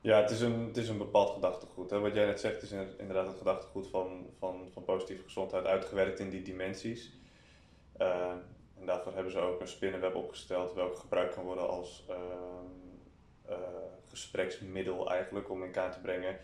Ja, 0.00 0.20
het 0.20 0.30
is 0.30 0.40
een, 0.40 0.66
het 0.66 0.76
is 0.76 0.88
een 0.88 0.98
bepaald 0.98 1.30
gedachtegoed. 1.30 1.90
Hè? 1.90 1.98
Wat 1.98 2.14
jij 2.14 2.26
net 2.26 2.40
zegt 2.40 2.62
is 2.62 2.70
inderdaad 2.70 3.26
het 3.26 3.38
gedachtegoed 3.38 3.88
van, 3.88 4.26
van, 4.38 4.68
van 4.72 4.84
positieve 4.84 5.22
gezondheid 5.22 5.64
uitgewerkt 5.64 6.20
in 6.20 6.30
die 6.30 6.42
dimensies. 6.42 7.12
Uh, 8.00 8.32
en 8.80 8.86
daarvoor 8.86 9.12
hebben 9.14 9.32
ze 9.32 9.38
ook 9.38 9.60
een 9.60 9.68
spinnenweb 9.68 10.14
opgesteld, 10.14 10.74
welke 10.74 11.00
gebruikt 11.00 11.34
kan 11.34 11.44
worden 11.44 11.68
als 11.68 12.06
uh, 12.10 12.16
uh, 13.48 13.56
gespreksmiddel 14.06 15.10
eigenlijk 15.10 15.50
om 15.50 15.64
in 15.64 15.70
kaart 15.70 15.92
te 15.92 16.00
brengen 16.00 16.38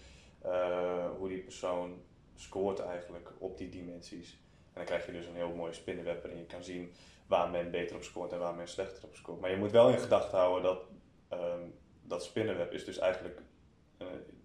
hoe 1.19 1.29
die 1.29 1.43
persoon 1.43 2.03
scoort 2.35 2.79
eigenlijk 2.79 3.32
op 3.38 3.59
die 3.59 3.69
dimensies. 3.69 4.31
En 4.67 4.73
dan 4.75 4.85
krijg 4.85 5.06
je 5.06 5.12
dus 5.12 5.27
een 5.27 5.35
heel 5.35 5.55
mooie 5.55 5.73
spinnenweb 5.73 6.23
waarin 6.23 6.41
je 6.41 6.47
kan 6.47 6.65
zien 6.65 6.93
waar 7.27 7.50
men 7.50 7.71
beter 7.71 7.97
op 7.97 8.03
scoort 8.03 8.33
en 8.33 8.38
waar 8.38 8.55
men 8.55 8.69
slechter 8.69 9.05
op 9.05 9.15
scoort. 9.15 9.41
Maar 9.41 9.50
je 9.50 9.56
moet 9.56 9.71
wel 9.71 9.88
in 9.88 9.99
gedachten 9.99 10.38
houden 10.38 10.62
dat 10.62 10.83
ehm, 11.29 11.69
dat 12.03 12.25
spinnenweb 12.25 12.73
is 12.73 12.85
dus 12.85 12.99
eigenlijk 12.99 13.41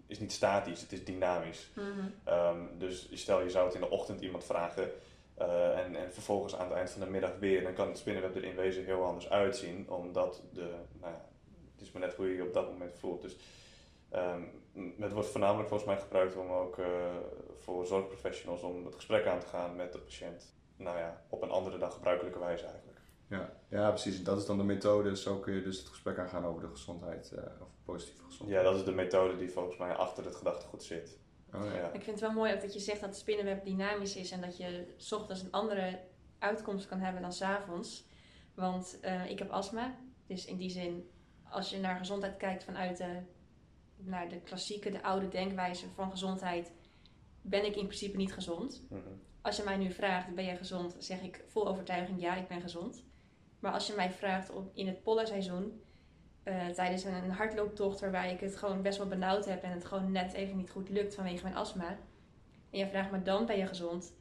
is 0.06 0.18
niet 0.18 0.32
statisch, 0.32 0.80
het 0.80 0.92
is 0.92 1.04
dynamisch. 1.04 1.70
Mm 1.74 2.14
dus 2.78 3.08
stel 3.12 3.42
je 3.42 3.50
zou 3.50 3.64
het 3.64 3.74
in 3.74 3.80
de 3.80 3.90
ochtend 3.90 4.20
iemand 4.20 4.44
vragen 4.44 4.90
uh, 5.38 5.78
en, 5.78 5.96
en 5.96 6.12
vervolgens 6.12 6.56
aan 6.56 6.68
het 6.68 6.76
eind 6.76 6.90
van 6.90 7.00
de 7.00 7.10
middag 7.10 7.38
weer, 7.38 7.62
dan 7.62 7.74
kan 7.74 7.88
het 7.88 7.98
spinnenweb 7.98 8.36
er 8.36 8.44
in 8.44 8.56
wezen 8.56 8.84
heel 8.84 9.04
anders 9.04 9.30
uitzien, 9.30 9.90
omdat 9.90 10.42
de, 10.52 10.74
nou 11.00 11.12
ja, 11.12 11.24
het 11.72 11.80
is 11.80 11.92
maar 11.92 12.02
net 12.02 12.14
hoe 12.14 12.28
je 12.28 12.36
je 12.36 12.46
op 12.46 12.52
dat 12.52 12.70
moment 12.70 12.98
voelt. 12.98 13.22
Dus 13.22 13.36
um, 14.14 14.50
het 15.00 15.12
wordt 15.12 15.28
voornamelijk 15.28 15.68
volgens 15.68 15.88
mij 15.90 16.00
gebruikt 16.00 16.36
om 16.36 16.50
ook 16.50 16.78
uh, 16.78 16.86
voor 17.58 17.86
zorgprofessionals 17.86 18.62
om 18.62 18.84
het 18.84 18.94
gesprek 18.94 19.26
aan 19.26 19.40
te 19.40 19.46
gaan 19.46 19.76
met 19.76 19.92
de 19.92 19.98
patiënt, 19.98 20.54
nou 20.76 20.98
ja, 20.98 21.22
op 21.28 21.42
een 21.42 21.50
andere 21.50 21.78
dan 21.78 21.92
gebruikelijke 21.92 22.38
wijze 22.38 22.64
eigenlijk. 22.64 23.00
Ja, 23.28 23.52
ja, 23.68 23.88
precies. 23.88 24.22
Dat 24.22 24.38
is 24.38 24.46
dan 24.46 24.58
de 24.58 24.64
methode. 24.64 25.16
Zo 25.16 25.38
kun 25.38 25.54
je 25.54 25.62
dus 25.62 25.78
het 25.78 25.88
gesprek 25.88 26.18
aangaan 26.18 26.46
over 26.46 26.62
de 26.62 26.68
gezondheid, 26.68 27.32
uh, 27.34 27.38
of 27.60 27.68
positieve 27.84 28.24
gezondheid. 28.24 28.62
Ja, 28.62 28.70
dat 28.70 28.78
is 28.78 28.84
de 28.84 28.92
methode 28.92 29.36
die 29.36 29.50
volgens 29.50 29.76
mij 29.76 29.94
achter 29.94 30.24
het 30.24 30.34
gedachtegoed 30.34 30.82
zit. 30.82 31.18
Oh, 31.56 31.74
ja. 31.74 31.86
Ik 31.86 32.02
vind 32.02 32.06
het 32.06 32.20
wel 32.20 32.32
mooi 32.32 32.54
ook 32.54 32.60
dat 32.60 32.72
je 32.72 32.80
zegt 32.80 33.00
dat 33.00 33.08
het 33.08 33.18
spinnenweb 33.18 33.64
dynamisch 33.64 34.16
is 34.16 34.30
en 34.30 34.40
dat 34.40 34.56
je 34.56 34.94
s 34.96 35.12
ochtends 35.12 35.42
een 35.42 35.52
andere 35.52 36.00
uitkomst 36.38 36.86
kan 36.86 37.00
hebben 37.00 37.22
dan 37.22 37.32
s 37.32 37.42
avonds. 37.42 38.04
Want 38.54 38.98
uh, 39.02 39.30
ik 39.30 39.38
heb 39.38 39.50
astma, 39.50 39.94
dus 40.26 40.44
in 40.44 40.56
die 40.56 40.70
zin, 40.70 41.10
als 41.48 41.70
je 41.70 41.78
naar 41.78 41.98
gezondheid 41.98 42.36
kijkt 42.36 42.64
vanuit 42.64 42.96
de, 42.96 43.20
naar 43.96 44.28
de 44.28 44.40
klassieke, 44.40 44.90
de 44.90 45.02
oude 45.02 45.28
denkwijze 45.28 45.88
van 45.88 46.10
gezondheid, 46.10 46.72
ben 47.40 47.64
ik 47.64 47.76
in 47.76 47.86
principe 47.86 48.16
niet 48.16 48.32
gezond. 48.32 48.82
Mm 48.88 49.02
-hmm. 49.02 49.20
Als 49.42 49.56
je 49.56 49.62
mij 49.62 49.76
nu 49.76 49.90
vraagt, 49.90 50.34
ben 50.34 50.44
jij 50.44 50.56
gezond? 50.56 50.96
zeg 50.98 51.22
ik 51.22 51.44
vol 51.46 51.68
overtuiging, 51.68 52.20
ja, 52.20 52.34
ik 52.34 52.48
ben 52.48 52.60
gezond. 52.60 53.04
Maar 53.58 53.72
als 53.72 53.86
je 53.86 53.94
mij 53.96 54.10
vraagt 54.10 54.50
om 54.50 54.70
in 54.74 54.86
het 54.86 55.02
pollenseizoen, 55.02 55.82
uh, 56.48 56.66
tijdens 56.66 57.04
een 57.04 57.30
hardlooptocht 57.30 58.00
waarbij 58.00 58.32
ik 58.32 58.40
het 58.40 58.56
gewoon 58.56 58.82
best 58.82 58.98
wel 58.98 59.06
benauwd 59.06 59.44
heb 59.44 59.62
en 59.62 59.70
het 59.70 59.84
gewoon 59.84 60.12
net 60.12 60.32
even 60.32 60.56
niet 60.56 60.70
goed 60.70 60.88
lukt 60.88 61.14
vanwege 61.14 61.42
mijn 61.42 61.56
astma. 61.56 61.98
En 62.70 62.78
je 62.78 62.86
vraagt 62.86 63.10
me 63.10 63.22
dan 63.22 63.46
ben 63.46 63.58
je 63.58 63.66
gezond? 63.66 64.14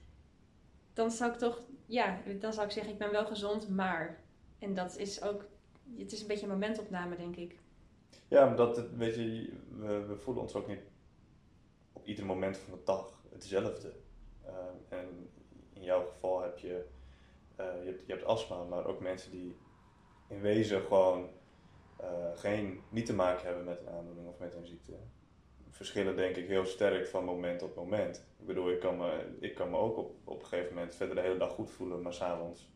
Dan 0.94 1.12
zou 1.12 1.32
ik 1.32 1.38
toch, 1.38 1.62
ja, 1.86 2.22
dan 2.40 2.54
zou 2.54 2.66
ik 2.66 2.72
zeggen 2.72 2.92
ik 2.92 3.00
ben 3.00 3.12
wel 3.12 3.26
gezond, 3.26 3.70
maar. 3.70 4.24
En 4.60 4.74
dat 4.74 4.98
is 4.98 5.22
ook, 5.22 5.46
het 5.98 6.12
is 6.12 6.22
een 6.22 6.28
beetje 6.28 6.46
een 6.46 6.52
momentopname 6.52 7.16
denk 7.16 7.36
ik. 7.36 7.60
Ja, 8.28 8.46
maar 8.46 8.56
dat, 8.56 8.90
weet 8.90 9.16
je, 9.16 9.54
we, 9.70 10.06
we 10.06 10.16
voelen 10.16 10.44
ons 10.44 10.56
ook 10.56 10.68
niet 10.68 10.82
op 11.94 12.06
ieder 12.06 12.26
moment 12.26 12.58
van 12.58 12.74
de 12.74 12.84
dag 12.84 13.24
hetzelfde. 13.32 13.94
Uh, 14.46 14.98
en 15.00 15.30
in 15.74 15.84
jouw 15.84 16.06
geval 16.06 16.42
heb 16.42 16.58
je 16.58 16.86
uh, 17.60 17.84
je, 17.84 17.90
hebt, 17.90 18.06
je 18.06 18.14
hebt 18.14 18.26
astma, 18.26 18.64
maar 18.64 18.86
ook 18.86 19.00
mensen 19.00 19.32
die 19.32 19.58
in 20.28 20.42
wezen 20.42 20.82
gewoon 20.82 21.30
geen, 22.36 22.82
niet 22.90 23.06
te 23.06 23.14
maken 23.14 23.46
hebben 23.46 23.64
met 23.66 23.80
een 23.80 23.94
aandoening 23.94 24.28
of 24.28 24.40
met 24.40 24.56
een 24.56 24.66
ziekte. 24.66 24.94
Verschillen 25.70 26.16
denk 26.16 26.36
ik 26.36 26.48
heel 26.48 26.66
sterk 26.66 27.08
van 27.08 27.26
moment 27.26 27.60
tot 27.60 27.76
moment. 27.76 28.26
Ik 28.40 28.46
bedoel, 28.46 28.72
ik 28.72 28.80
kan 28.80 28.98
me, 28.98 29.38
ik 29.40 29.56
kan 29.56 29.70
me 29.70 29.78
ook 29.78 29.98
op, 29.98 30.16
op 30.24 30.40
een 30.40 30.46
gegeven 30.46 30.74
moment 30.74 30.96
verder 30.96 31.16
de 31.16 31.22
hele 31.22 31.38
dag 31.38 31.52
goed 31.52 31.72
voelen, 31.72 32.02
maar 32.02 32.14
s'avonds 32.14 32.70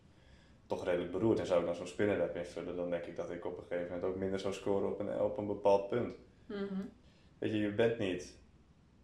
toch 0.66 0.84
redelijk 0.84 1.12
beroerd. 1.12 1.40
En 1.40 1.46
zou 1.46 1.60
ik 1.60 1.66
dan 1.66 1.76
zo'n 1.76 1.88
spinnenweb 1.88 2.36
invullen, 2.36 2.76
dan 2.76 2.90
denk 2.90 3.06
ik 3.06 3.16
dat 3.16 3.32
ik 3.32 3.46
op 3.46 3.58
een 3.58 3.64
gegeven 3.64 3.94
moment 3.94 4.04
ook 4.04 4.16
minder 4.16 4.40
zou 4.40 4.54
scoren 4.54 4.90
op 4.90 5.00
een, 5.00 5.22
op 5.22 5.38
een 5.38 5.48
bepaald 5.48 5.90
punt. 5.90 6.16
Mm 6.46 6.56
-hmm. 6.56 6.92
Weet 7.38 7.52
je, 7.52 7.58
je 7.58 7.74
bent 7.74 7.98
niet 7.98 8.38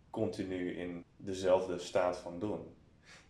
continu 0.10 0.78
in 0.78 1.06
dezelfde 1.18 1.80
staat 1.80 2.18
van 2.18 2.40
doen. 2.40 2.75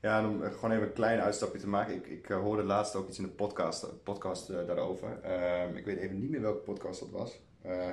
Ja, 0.06 0.28
om 0.28 0.42
gewoon 0.42 0.72
even 0.72 0.88
een 0.88 0.94
klein 0.94 1.20
uitstapje 1.20 1.60
te 1.60 1.68
maken. 1.68 1.96
Ik, 1.96 2.08
ik 2.08 2.30
uh, 2.30 2.38
hoorde 2.38 2.64
laatst 2.64 2.96
ook 2.96 3.08
iets 3.08 3.18
in 3.18 3.24
de 3.24 3.30
podcast, 3.30 4.04
podcast 4.04 4.50
uh, 4.50 4.58
daarover. 4.68 5.20
Uh, 5.24 5.78
ik 5.78 5.86
weet 5.86 5.98
even 5.98 6.20
niet 6.20 6.30
meer 6.30 6.42
welke 6.42 6.58
podcast 6.58 7.00
dat 7.00 7.10
was. 7.10 7.40
Eh, 7.62 7.90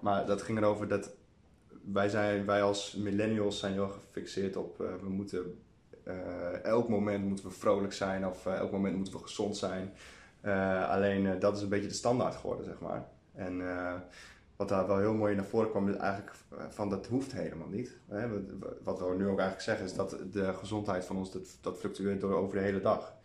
maar 0.00 0.26
dat 0.26 0.42
ging 0.42 0.58
erover 0.58 0.88
dat 0.88 1.14
wij, 1.92 2.08
zijn, 2.08 2.46
wij 2.46 2.62
als 2.62 2.94
millennials 2.94 3.58
zijn 3.58 3.72
heel 3.72 3.88
gefixeerd 3.88 4.56
op... 4.56 4.76
we 4.78 5.08
moeten 5.08 5.58
elk 6.62 6.88
moment 6.88 7.24
moeten 7.24 7.44
we 7.44 7.50
vrolijk 7.50 7.92
zijn 7.92 8.26
of 8.26 8.46
elk 8.46 8.72
moment 8.72 8.96
moeten 8.96 9.12
we 9.12 9.22
gezond 9.22 9.56
zijn. 9.56 9.92
alleen 10.88 11.38
dat 11.38 11.56
is 11.56 11.62
een 11.62 11.68
beetje 11.68 11.88
de 11.88 11.94
standaard 11.94 12.34
geworden, 12.34 12.64
zeg 12.64 12.80
maar. 12.80 13.08
En 13.34 13.62
wat 14.58 14.68
daar 14.68 14.86
wel 14.86 14.98
heel 14.98 15.14
mooi 15.14 15.34
naar 15.34 15.44
voren 15.44 15.70
kwam, 15.70 15.88
is 15.88 15.96
eigenlijk 15.96 16.36
van 16.68 16.88
dat 16.90 17.06
hoeft 17.06 17.32
helemaal 17.32 17.68
niet. 17.68 17.96
Wat 18.82 18.98
we 18.98 19.04
nu 19.04 19.22
ook 19.28 19.38
eigenlijk 19.38 19.60
zeggen 19.60 19.84
is 19.84 19.94
dat 19.94 20.16
de 20.32 20.54
gezondheid 20.54 21.04
van 21.04 21.16
ons, 21.16 21.32
dat, 21.32 21.56
dat 21.60 21.78
fluctueert 21.78 22.20
door 22.20 22.34
over 22.34 22.56
de 22.56 22.62
hele 22.62 22.80
dag. 22.80 23.16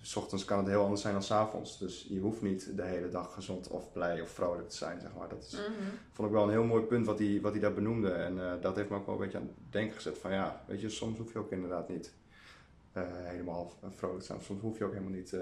S 0.00 0.16
ochtends 0.16 0.44
kan 0.44 0.58
het 0.58 0.66
heel 0.66 0.82
anders 0.82 1.00
zijn 1.00 1.12
dan 1.12 1.22
s 1.22 1.30
avonds. 1.30 1.78
Dus 1.78 2.06
je 2.08 2.20
hoeft 2.20 2.42
niet 2.42 2.76
de 2.76 2.82
hele 2.82 3.08
dag 3.08 3.32
gezond 3.34 3.68
of 3.68 3.92
blij 3.92 4.20
of 4.20 4.30
vrolijk 4.30 4.68
te 4.68 4.76
zijn, 4.76 5.00
zeg 5.00 5.10
maar. 5.18 5.28
Dat 5.28 5.42
is, 5.42 5.52
Mhm. 5.52 5.88
vond 6.12 6.28
ik 6.28 6.34
wel 6.34 6.44
een 6.44 6.50
heel 6.50 6.64
mooi 6.64 6.82
punt 6.82 7.06
wat 7.06 7.18
hij, 7.18 7.38
wat 7.42 7.52
hij 7.52 7.60
daar 7.60 7.72
benoemde. 7.74 8.10
En 8.10 8.40
eh, 8.44 8.52
dat 8.60 8.76
heeft 8.76 8.88
me 8.90 8.96
ook 8.96 9.06
wel 9.06 9.14
een 9.14 9.20
beetje 9.20 9.38
aan 9.38 9.44
het 9.46 9.72
denken 9.72 9.94
gezet 9.94 10.18
van 10.18 10.32
ja, 10.32 10.62
weet 10.66 10.80
je, 10.80 10.88
soms 10.88 11.18
hoef 11.18 11.32
je 11.32 11.38
ook 11.38 11.50
inderdaad 11.50 11.88
niet 11.88 12.12
eh, 12.92 13.02
helemaal 13.08 13.72
vrolijk 13.88 14.20
te 14.20 14.26
zijn. 14.26 14.40
Soms 14.42 14.60
hoef 14.60 14.78
je 14.78 14.84
ook 14.84 14.92
helemaal 14.92 15.14
niet 15.14 15.32
eh, 15.32 15.40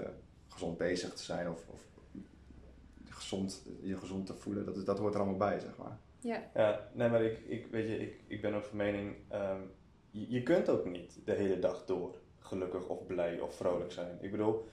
gezond 0.49 0.79
bezig 0.79 1.15
te 1.15 1.23
zijn 1.23 1.49
of, 1.51 1.65
of 1.71 1.81
gezond, 3.15 3.67
je 3.83 3.97
gezond 3.97 4.27
te 4.27 4.35
voelen. 4.35 4.65
Dat, 4.65 4.77
is, 4.77 4.85
dat 4.85 4.99
hoort 4.99 5.15
er 5.15 5.21
allemaal 5.21 5.39
bij, 5.39 5.61
zeg 5.61 5.77
maar. 5.77 5.99
Ja. 6.21 6.51
Ja, 6.55 6.89
nee, 6.93 7.09
maar 7.09 7.23
ik, 7.23 7.39
ik, 7.47 7.67
weet 7.67 7.89
je, 7.89 7.99
ik, 7.99 8.21
ik 8.27 8.41
ben 8.41 8.55
ook 8.55 8.65
van 8.65 8.77
mening, 8.77 9.17
ehm, 9.29 9.61
je, 10.11 10.31
je 10.31 10.43
kunt 10.43 10.69
ook 10.69 10.85
niet 10.85 11.21
de 11.25 11.33
hele 11.33 11.59
dag 11.59 11.85
door 11.85 12.15
gelukkig 12.39 12.89
of 12.89 13.07
blij 13.07 13.41
of 13.41 13.55
vrolijk 13.55 13.93
zijn. 13.93 14.19
Ik 14.21 14.31
bedoel, 14.31 14.69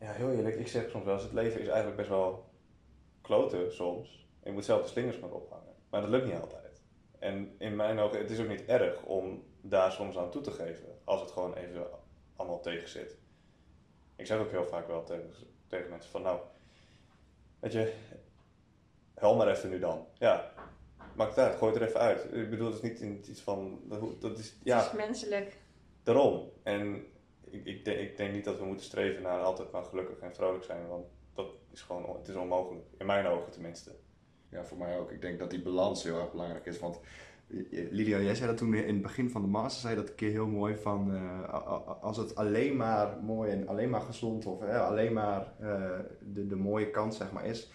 ja, 0.00 0.12
heel 0.12 0.30
eerlijk, 0.30 0.56
ik 0.56 0.68
zeg 0.68 0.90
soms 0.90 1.04
wel 1.04 1.14
eens, 1.14 1.22
het 1.22 1.32
leven 1.32 1.60
is 1.60 1.66
eigenlijk 1.66 1.96
best 1.96 2.08
wel 2.08 2.50
kloten 3.20 3.72
soms. 3.72 4.28
Je 4.42 4.52
moet 4.52 4.64
zelf 4.64 4.82
de 4.82 4.88
slingers 4.88 5.18
maar 5.18 5.30
ophangen. 5.30 5.74
Maar 5.90 6.00
dat 6.00 6.10
lukt 6.10 6.24
niet 6.24 6.40
altijd. 6.40 6.82
En 7.18 7.54
in 7.58 7.76
mijn 7.76 7.98
ogen, 7.98 8.18
het 8.18 8.30
is 8.30 8.40
ook 8.40 8.48
niet 8.48 8.64
erg 8.64 9.02
om 9.02 9.44
daar 9.60 9.92
soms 9.92 10.18
aan 10.18 10.30
toe 10.30 10.42
te 10.42 10.50
geven, 10.50 10.98
als 11.04 11.20
het 11.20 11.30
gewoon 11.30 11.54
even 11.54 11.86
allemaal 12.36 12.60
tegen 12.60 12.88
zit. 12.88 13.18
Ik 14.16 14.26
zeg 14.26 14.38
ook 14.38 14.50
heel 14.50 14.66
vaak 14.66 14.86
wel 14.86 15.04
tegen, 15.04 15.30
tegen 15.66 15.90
mensen 15.90 16.10
van, 16.10 16.22
nou, 16.22 16.40
weet 17.60 17.72
je, 17.72 17.92
hel 19.14 19.36
maar 19.36 19.48
even 19.48 19.70
nu 19.70 19.78
dan. 19.78 20.06
Ja, 20.18 20.52
maakt 21.14 21.36
het 21.36 21.44
uit, 21.44 21.58
gooi 21.58 21.72
het 21.72 21.82
er 21.82 21.88
even 21.88 22.00
uit. 22.00 22.24
Ik 22.32 22.50
bedoel, 22.50 22.66
het 22.66 22.82
is 22.82 22.90
niet 22.90 23.00
in- 23.00 23.24
iets 23.28 23.40
van, 23.40 23.80
dat, 23.84 24.20
dat 24.20 24.38
is, 24.38 24.48
Het 24.48 24.58
ja, 24.62 24.86
is 24.86 24.92
menselijk. 24.92 25.56
daarom. 26.02 26.50
En 26.62 27.06
ik, 27.44 27.64
ik, 27.64 27.84
denk, 27.84 27.98
ik 27.98 28.16
denk 28.16 28.32
niet 28.32 28.44
dat 28.44 28.58
we 28.58 28.64
moeten 28.64 28.84
streven 28.86 29.22
naar 29.22 29.40
altijd 29.42 29.70
maar 29.70 29.84
gelukkig 29.84 30.18
en 30.18 30.34
vrolijk 30.34 30.64
zijn, 30.64 30.88
want 30.88 31.06
dat 31.34 31.46
is 31.72 31.82
gewoon, 31.82 32.04
on- 32.06 32.16
het 32.16 32.28
is 32.28 32.34
onmogelijk. 32.34 32.84
In 32.98 33.06
mijn 33.06 33.26
ogen 33.26 33.50
tenminste. 33.52 33.90
Ja, 34.48 34.64
voor 34.64 34.78
mij 34.78 34.98
ook. 34.98 35.10
Ik 35.10 35.20
denk 35.20 35.38
dat 35.38 35.50
die 35.50 35.62
balans 35.62 36.02
heel 36.02 36.20
erg 36.20 36.30
belangrijk 36.30 36.66
is. 36.66 36.78
Want 36.78 37.00
Lilian, 37.90 38.24
jij 38.24 38.34
zei 38.34 38.48
dat 38.48 38.56
toen 38.56 38.74
in 38.74 38.94
het 38.94 39.02
begin 39.02 39.30
van 39.30 39.42
de 39.42 39.48
master, 39.48 39.80
zei 39.80 39.96
dat 39.96 40.08
een 40.08 40.14
keer 40.14 40.30
heel 40.30 40.46
mooi 40.46 40.76
van 40.76 41.14
eh, 41.14 42.02
als 42.02 42.16
het 42.16 42.34
alleen 42.34 42.76
maar 42.76 43.16
mooi 43.22 43.50
en 43.50 43.68
alleen 43.68 43.90
maar 43.90 44.00
gezond 44.00 44.46
of 44.46 44.62
alleen 44.62 45.12
maar 45.12 45.52
eh, 45.60 45.98
de, 46.20 46.46
de 46.46 46.56
mooie 46.56 46.90
kant 46.90 47.14
zeg 47.14 47.32
maar 47.32 47.46
is, 47.46 47.70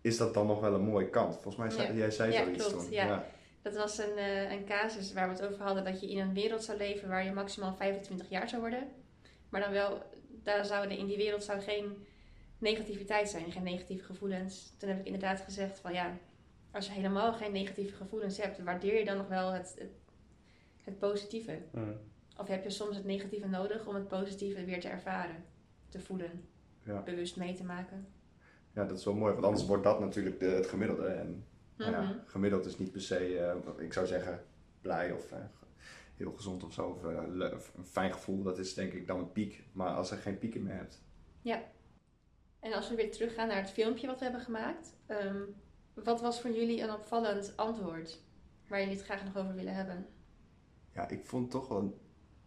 is 0.00 0.16
dat 0.16 0.34
dan 0.34 0.46
nog 0.46 0.60
wel 0.60 0.74
een 0.74 0.84
mooie 0.84 1.10
kant? 1.10 1.34
Volgens 1.34 1.56
mij 1.56 1.70
zei 1.70 1.92
Ja. 1.92 1.98
jij 1.98 2.10
zei 2.10 2.32
Ja, 2.32 2.42
zoiets 2.44 2.66
klopt, 2.68 2.84
toen. 2.84 2.92
ja. 2.92 3.24
Dat 3.62 3.76
was 3.76 3.98
een, 3.98 4.16
eh, 4.16 4.50
een 4.52 4.64
casus 4.64 5.12
waar 5.12 5.28
we 5.28 5.34
het 5.34 5.46
over 5.46 5.62
hadden 5.62 5.84
dat 5.84 6.00
je 6.00 6.10
in 6.10 6.18
een 6.18 6.34
wereld 6.34 6.64
zou 6.64 6.78
leven 6.78 7.08
waar 7.08 7.24
je 7.24 7.32
maximaal 7.32 7.74
25 7.74 8.28
jaar 8.28 8.48
zou 8.48 8.60
worden. 8.60 8.88
Maar 9.48 9.60
dan 9.60 9.72
wel, 9.72 10.02
daar 10.42 10.64
zouden 10.64 10.98
in 10.98 11.06
die 11.06 11.16
wereld 11.16 11.44
zou 11.44 11.60
geen 11.60 12.06
negativiteit 12.58 13.28
zijn, 13.28 13.52
geen 13.52 13.62
negatieve 13.62 14.04
gevoelens. 14.04 14.74
Toen 14.78 14.88
heb 14.88 14.98
ik 14.98 15.04
inderdaad 15.06 15.40
gezegd 15.40 15.78
van 15.78 15.92
ja, 15.92 16.16
als 16.74 16.86
je 16.86 16.92
helemaal 16.92 17.32
geen 17.32 17.52
negatieve 17.52 17.94
gevoelens 17.96 18.36
hebt, 18.38 18.62
waardeer 18.62 18.98
je 18.98 19.04
dan 19.04 19.16
nog 19.16 19.28
wel 19.28 19.52
het, 19.52 19.74
het, 19.78 19.92
het 20.82 20.98
positieve? 20.98 21.58
Of 22.38 22.48
heb 22.48 22.62
je 22.64 22.70
soms 22.70 22.96
het 22.96 23.04
negatieve 23.04 23.48
nodig 23.48 23.86
om 23.86 23.94
het 23.94 24.08
positieve 24.08 24.64
weer 24.64 24.80
te 24.80 24.88
ervaren, 24.88 25.44
te 25.88 26.00
voelen, 26.00 26.48
Ja. 26.82 27.02
bewust 27.02 27.36
mee 27.36 27.54
te 27.54 27.64
maken? 27.64 28.06
ja, 28.72 28.84
dat 28.84 28.98
is 28.98 29.04
wel 29.04 29.14
mooi. 29.14 29.32
Want 29.32 29.44
anders 29.44 29.66
wordt 29.66 29.84
dat 29.84 30.00
natuurlijk 30.00 30.38
de, 30.40 30.46
het 30.46 30.66
gemiddelde. 30.66 31.06
En 31.06 31.44
nou 31.76 31.90
ja, 31.92 32.00
Mhm. 32.00 32.12
gemiddeld 32.26 32.66
is 32.66 32.78
niet 32.78 32.92
per 32.92 33.00
se, 33.00 33.38
eh, 33.38 33.84
ik 33.84 33.92
zou 33.92 34.06
zeggen, 34.06 34.44
blij 34.80 35.12
of 35.12 35.32
eh, 35.32 35.38
heel 36.16 36.32
gezond 36.32 36.64
of 36.64 36.72
zo. 36.72 36.86
Of 36.88 37.04
eh, 37.04 37.52
of 37.54 37.72
een 37.76 37.84
fijn 37.86 38.12
gevoel. 38.12 38.42
Dat 38.42 38.58
is 38.58 38.74
denk 38.74 38.92
ik 38.92 39.06
dan 39.06 39.18
een 39.18 39.32
piek. 39.32 39.64
Maar 39.72 39.90
als 39.94 40.10
er 40.10 40.16
geen 40.16 40.38
pieken 40.38 40.62
meer 40.62 40.74
hebt. 40.74 41.02
En 42.60 42.72
als 42.72 42.88
we 42.88 42.94
weer 42.94 43.10
teruggaan 43.10 43.48
naar 43.48 43.56
het 43.60 43.70
filmpje 43.70 44.06
wat 44.06 44.18
we 44.18 44.24
hebben 44.24 44.42
gemaakt, 44.42 44.94
ehm, 45.06 45.42
wat 45.94 46.20
was 46.20 46.40
voor 46.40 46.50
jullie 46.50 46.82
een 46.82 46.92
opvallend 46.92 47.52
antwoord 47.56 48.20
waar 48.68 48.80
jullie 48.80 48.94
het 48.96 49.04
graag 49.04 49.24
nog 49.24 49.36
over 49.36 49.54
willen 49.54 49.74
hebben? 49.74 50.06
Ja, 50.92 51.08
ik 51.08 51.24
vond 51.26 51.50
toch 51.50 51.68
wel. 51.68 51.78
een- 51.78 51.94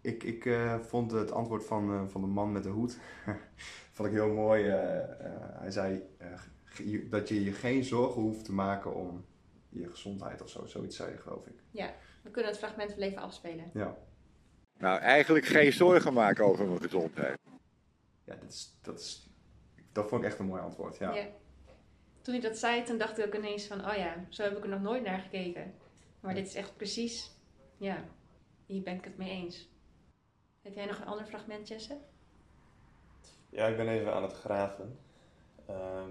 Ik, 0.01 0.23
ik 0.23 0.45
eh, 0.45 0.79
vond 0.79 1.11
het 1.11 1.31
antwoord 1.31 1.65
van, 1.65 1.91
eh, 1.93 2.07
van 2.07 2.21
de 2.21 2.27
man 2.27 2.51
met 2.51 2.63
de 2.63 2.69
hoed 2.69 2.97
vond 3.95 4.07
ik 4.07 4.13
heel 4.13 4.33
mooi. 4.33 4.67
eh, 4.69 5.03
hij 5.59 5.71
zei 5.71 6.01
eh, 6.17 7.09
dat 7.09 7.27
je 7.29 7.43
je 7.43 7.51
geen 7.51 7.83
zorgen 7.83 8.21
hoeft 8.21 8.45
te 8.45 8.53
maken 8.53 8.95
om 8.95 9.25
je 9.69 9.89
gezondheid 9.89 10.41
of 10.41 10.49
zo. 10.49 10.65
Zoiets 10.65 10.95
zei 10.95 11.11
je, 11.11 11.17
geloof 11.17 11.47
ik. 11.47 11.55
We 12.23 12.31
kunnen 12.33 12.51
het 12.51 12.59
fragment 12.59 12.95
wel 12.95 13.07
even 13.07 13.21
afspelen. 13.21 13.69
Ja, 13.73 13.97
Nou, 14.77 14.99
eigenlijk 14.99 15.45
geen 15.45 15.73
zorgen 15.73 16.13
maken 16.13 16.45
over 16.45 16.67
mijn 16.67 16.81
gezondheid. 16.81 17.39
ja 18.23 18.35
dat, 18.35 18.49
is, 18.51 18.77
dat, 18.81 18.99
is, 18.99 19.29
dat 19.91 20.07
vond 20.09 20.21
ik 20.21 20.27
echt 20.27 20.39
een 20.39 20.45
mooi 20.45 20.61
antwoord. 20.61 20.97
Ja. 20.97 21.13
Ja. 21.13 21.25
Toen 22.27 22.35
hij 22.35 22.49
dat 22.49 22.57
zei, 22.57 22.83
toen 22.83 22.97
dacht 22.97 23.17
ik 23.17 23.25
ook 23.25 23.35
ineens 23.35 23.67
van, 23.67 23.79
oh 23.89 23.95
ja, 23.95 24.25
zo 24.29 24.43
heb 24.43 24.57
ik 24.57 24.63
er 24.63 24.69
nog 24.69 24.81
nooit 24.81 25.03
naar 25.03 25.19
gekeken. 25.19 25.73
Maar 26.19 26.33
dit 26.33 26.47
is 26.47 26.55
echt 26.55 26.75
precies, 26.77 27.31
ja, 27.77 28.03
hier 28.65 28.81
ben 28.81 28.95
ik 28.95 29.03
het 29.03 29.17
mee 29.17 29.29
eens. 29.29 29.69
Heb 30.61 30.73
jij 30.73 30.85
nog 30.85 30.99
een 30.99 31.07
ander 31.07 31.25
fragment, 31.25 31.67
Jesse? 31.67 31.97
Ja, 33.49 33.67
ik 33.67 33.77
ben 33.77 33.87
even 33.87 34.13
aan 34.13 34.23
het 34.23 34.33
graven. 34.33 34.99
Ehm, 35.65 36.09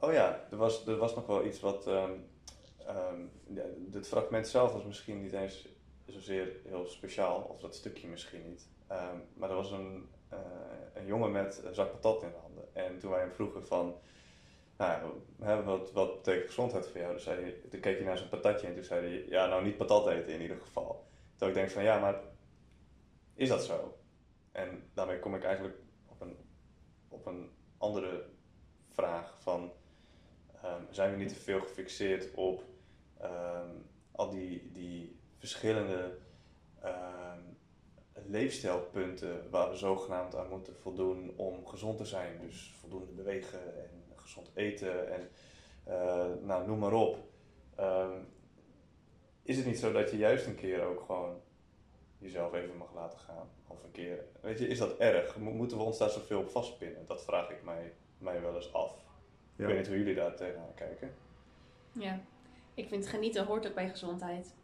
oh 0.00 0.12
ja, 0.12 0.46
er 0.50 0.56
was, 0.56 0.86
er 0.86 0.96
was 0.96 1.14
nog 1.14 1.26
wel 1.26 1.46
iets 1.46 1.60
wat. 1.60 1.86
ehm 1.86 2.12
ehm, 2.86 3.20
ja, 3.54 3.64
het 3.92 4.08
fragment 4.08 4.48
zelf 4.48 4.72
was 4.72 4.84
misschien 4.84 5.22
niet 5.22 5.32
eens 5.32 5.68
zozeer 6.06 6.56
heel 6.66 6.86
speciaal, 6.86 7.40
of 7.40 7.60
dat 7.60 7.74
stukje 7.74 8.08
misschien 8.08 8.48
niet. 8.48 8.68
Maar 9.34 9.50
er 9.50 9.56
was 9.56 9.70
een, 9.70 10.08
eh, 10.28 10.38
een 10.94 11.06
jongen 11.06 11.32
met 11.32 11.62
een 11.64 11.74
zak 11.74 11.90
patat 11.90 12.22
in 12.22 12.30
de 12.30 12.36
handen. 12.36 12.74
En 12.74 12.98
toen 12.98 13.10
wij 13.10 13.20
hem 13.20 13.32
vroegen 13.32 13.66
van. 13.66 14.00
Nou, 14.80 15.64
wat, 15.64 15.92
wat 15.92 16.14
betekent 16.14 16.46
gezondheid 16.46 16.88
voor 16.88 17.00
jou? 17.00 17.12
Dus 17.12 17.22
zei 17.22 17.60
toen 17.70 17.80
keek 17.80 17.96
hij 17.96 18.06
naar 18.06 18.18
zijn 18.18 18.28
patatje 18.28 18.66
en 18.66 18.74
toen 18.74 18.84
zei 18.84 19.06
hij: 19.06 19.24
Ja, 19.28 19.46
nou 19.46 19.64
niet 19.64 19.76
patat 19.76 20.08
eten 20.08 20.32
in 20.32 20.40
ieder 20.40 20.60
geval. 20.60 21.06
Terwijl 21.30 21.50
ik 21.50 21.56
denk 21.56 21.70
van 21.70 21.82
ja, 21.82 21.98
maar 21.98 22.20
is 23.34 23.48
dat 23.48 23.64
zo? 23.64 23.98
En 24.52 24.90
daarmee 24.94 25.18
kom 25.18 25.34
ik 25.34 25.44
eigenlijk 25.44 25.76
op 26.06 26.20
een 26.20 26.36
op 27.08 27.26
een 27.26 27.50
andere 27.78 28.24
vraag 28.88 29.36
van 29.38 29.72
ehm, 30.62 30.82
zijn 30.90 31.10
we 31.10 31.16
niet 31.16 31.28
te 31.28 31.34
veel 31.34 31.60
gefixeerd 31.60 32.34
op 32.34 32.64
ehm, 33.18 33.70
al 34.10 34.30
die, 34.30 34.70
die 34.72 35.18
verschillende 35.38 36.18
ehm, 36.80 37.40
leefstijlpunten 38.12 39.50
waar 39.50 39.70
we 39.70 39.76
zogenaamd 39.76 40.34
aan 40.34 40.48
moeten 40.48 40.76
voldoen 40.76 41.32
om 41.36 41.66
gezond 41.66 41.98
te 41.98 42.04
zijn. 42.04 42.40
Dus 42.40 42.74
voldoende 42.80 43.12
bewegen 43.12 43.76
en 43.76 43.99
gezond 44.20 44.50
eten 44.54 45.12
en 45.12 45.30
eh, 45.84 46.26
nou, 46.42 46.66
noem 46.66 46.78
maar 46.78 46.92
op. 46.92 47.18
Ehm, 47.76 48.18
is 49.42 49.56
het 49.56 49.66
niet 49.66 49.78
zo 49.78 49.92
dat 49.92 50.10
je 50.10 50.16
juist 50.16 50.46
een 50.46 50.54
keer 50.54 50.82
ook 50.82 51.00
gewoon 51.00 51.40
jezelf 52.18 52.54
even 52.54 52.76
mag 52.76 52.94
laten 52.94 53.18
gaan? 53.18 53.48
Of 53.66 53.82
een 53.84 53.90
keer, 53.90 54.24
weet 54.40 54.58
je, 54.58 54.66
is 54.68 54.78
dat 54.78 54.96
erg? 54.98 55.36
Mo- 55.38 55.50
Moeten 55.50 55.76
we 55.76 55.82
ons 55.82 55.98
daar 55.98 56.10
zoveel 56.10 56.40
op 56.40 56.50
vastpinnen? 56.50 57.06
Dat 57.06 57.24
vraag 57.24 57.50
ik 57.50 57.62
mij, 57.64 57.92
mij 58.18 58.40
wel 58.40 58.54
eens 58.56 58.72
af. 58.72 58.94
Ik 59.56 59.66
weet 59.66 59.76
niet 59.76 59.86
hoe 59.88 59.96
jullie 59.98 60.14
daar 60.14 60.36
tegenaan 60.36 60.74
kijken. 60.74 61.14
Ja, 61.92 62.20
ik 62.74 62.88
vind 62.88 63.06
genieten 63.06 63.46
hoort 63.46 63.66
ook 63.68 63.74
bij 63.74 63.88
gezondheid. 63.88 64.54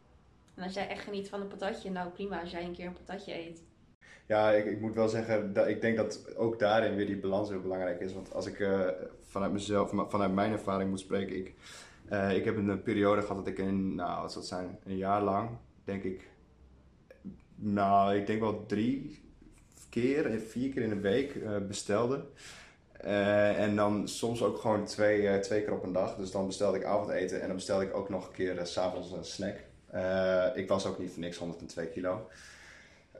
En 0.55 0.63
als 0.63 0.73
jij 0.73 0.87
echt 0.87 1.03
geniet 1.03 1.29
van 1.29 1.41
een 1.41 1.47
patatje, 1.47 1.89
nou 1.91 2.09
prima 2.09 2.41
als 2.41 2.51
jij 2.51 2.63
een 2.63 2.73
keer 2.75 2.85
een 2.85 2.93
patatje 2.93 3.33
eet. 3.33 3.63
Ja, 4.27 4.51
ik, 4.51 4.65
ik 4.65 4.81
moet 4.81 4.95
wel 4.95 5.09
zeggen, 5.09 5.53
dat, 5.53 5.67
ik 5.67 5.81
denk 5.81 5.97
dat 5.97 6.35
ook 6.35 6.59
daarin 6.59 6.95
weer 6.95 7.05
die 7.05 7.17
balans 7.19 7.49
heel 7.49 7.61
belangrijk 7.61 7.99
is. 7.99 8.13
Want 8.13 8.33
als 8.33 8.45
ik 8.45 8.59
eh, 8.59 8.87
vanuit 9.21 9.51
mezelf, 9.51 9.89
vanuit 10.09 10.33
mijn 10.33 10.51
ervaring 10.51 10.89
moet 10.89 10.99
spreken, 10.99 11.35
ik, 11.37 11.53
eh, 12.09 12.35
ik 12.35 12.45
heb 12.45 12.57
een 12.57 12.81
periode 12.83 13.21
gehad 13.21 13.37
dat 13.37 13.47
ik 13.47 13.57
in, 13.57 13.95
nou, 13.95 14.21
wat 14.21 14.31
zou 14.31 14.45
het 14.45 14.53
zijn, 14.53 14.79
een 14.85 14.97
jaar 14.97 15.21
lang, 15.21 15.49
denk 15.83 16.03
ik, 16.03 16.29
nou, 17.55 18.15
ik 18.15 18.27
denk 18.27 18.39
wel 18.39 18.65
drie 18.65 19.19
keer, 19.89 20.25
eh, 20.25 20.39
vier 20.39 20.73
keer 20.73 20.81
in 20.81 20.89
de 20.89 20.99
week 20.99 21.35
eh, 21.35 21.57
bestelde. 21.67 22.25
Eh, 22.91 23.59
en 23.59 23.75
dan 23.75 24.07
soms 24.07 24.43
ook 24.43 24.57
gewoon 24.57 24.85
twee, 24.85 25.27
eh, 25.27 25.39
twee 25.39 25.63
keer 25.63 25.73
op 25.73 25.83
een 25.83 25.91
dag. 25.91 26.15
Dus 26.15 26.31
dan 26.31 26.45
bestelde 26.45 26.77
ik 26.77 26.83
avondeten 26.83 27.41
en 27.41 27.47
dan 27.47 27.55
bestelde 27.55 27.85
ik 27.85 27.95
ook 27.95 28.09
nog 28.09 28.27
een 28.27 28.33
keer 28.33 28.65
s 28.65 28.71
s'avonds 28.71 29.11
een 29.11 29.25
snack. 29.25 29.55
Eh, 29.87 30.45
ik 30.53 30.67
was 30.67 30.85
ook 30.85 30.99
niet 30.99 31.11
voor 31.11 31.21
niks 31.21 31.37
102 31.37 31.87
kilo. 31.87 32.27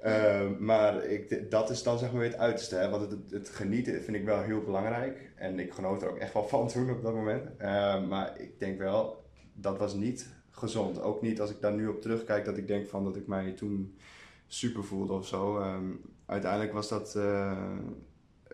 Uh, 0.05 0.57
maar 0.59 1.03
ik, 1.05 1.51
dat 1.51 1.69
is 1.69 1.83
dan 1.83 1.99
zeg 1.99 2.11
maar 2.11 2.21
weer 2.21 2.29
het 2.29 2.39
uiterste. 2.39 2.75
Hè? 2.75 2.89
Want 2.89 3.11
het, 3.11 3.31
het 3.31 3.49
genieten 3.49 4.03
vind 4.03 4.17
ik 4.17 4.25
wel 4.25 4.41
heel 4.41 4.61
belangrijk. 4.61 5.31
En 5.35 5.59
ik 5.59 5.73
genoot 5.73 6.01
er 6.01 6.09
ook 6.09 6.17
echt 6.17 6.33
wel 6.33 6.47
van 6.47 6.67
toen 6.71 6.89
op 6.89 7.01
dat 7.01 7.13
moment. 7.13 7.49
Uh, 7.61 8.07
maar 8.07 8.39
ik 8.39 8.59
denk 8.59 8.77
wel, 8.77 9.23
dat 9.53 9.77
was 9.77 9.93
niet 9.93 10.29
gezond. 10.49 11.01
Ook 11.01 11.21
niet 11.21 11.41
als 11.41 11.49
ik 11.49 11.61
daar 11.61 11.73
nu 11.73 11.87
op 11.87 12.01
terugkijk, 12.01 12.45
dat 12.45 12.57
ik 12.57 12.67
denk 12.67 12.87
van 12.87 13.03
dat 13.03 13.15
ik 13.15 13.27
mij 13.27 13.51
toen 13.51 13.97
super 14.47 14.83
voelde 14.83 15.13
of 15.13 15.27
zo. 15.27 15.61
Um, 15.61 16.01
uiteindelijk 16.25 16.73
was 16.73 16.89
dat, 16.89 17.13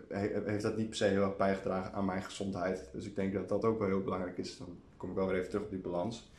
he, 0.07 0.41
heeft 0.45 0.63
dat 0.63 0.77
niet 0.77 0.87
per 0.87 0.97
se 0.97 1.05
heel 1.05 1.23
erg 1.23 1.37
bijgedragen 1.37 1.93
aan 1.93 2.05
mijn 2.05 2.23
gezondheid. 2.23 2.89
Dus 2.91 3.05
ik 3.05 3.15
denk 3.15 3.33
dat 3.33 3.49
dat 3.49 3.65
ook 3.65 3.79
wel 3.79 3.87
heel 3.87 4.03
belangrijk 4.03 4.37
is. 4.37 4.57
Dan 4.57 4.77
kom 4.97 5.09
ik 5.09 5.15
wel 5.15 5.27
weer 5.27 5.37
even 5.37 5.49
terug 5.49 5.63
op 5.63 5.69
die 5.69 5.79
balans. 5.79 6.31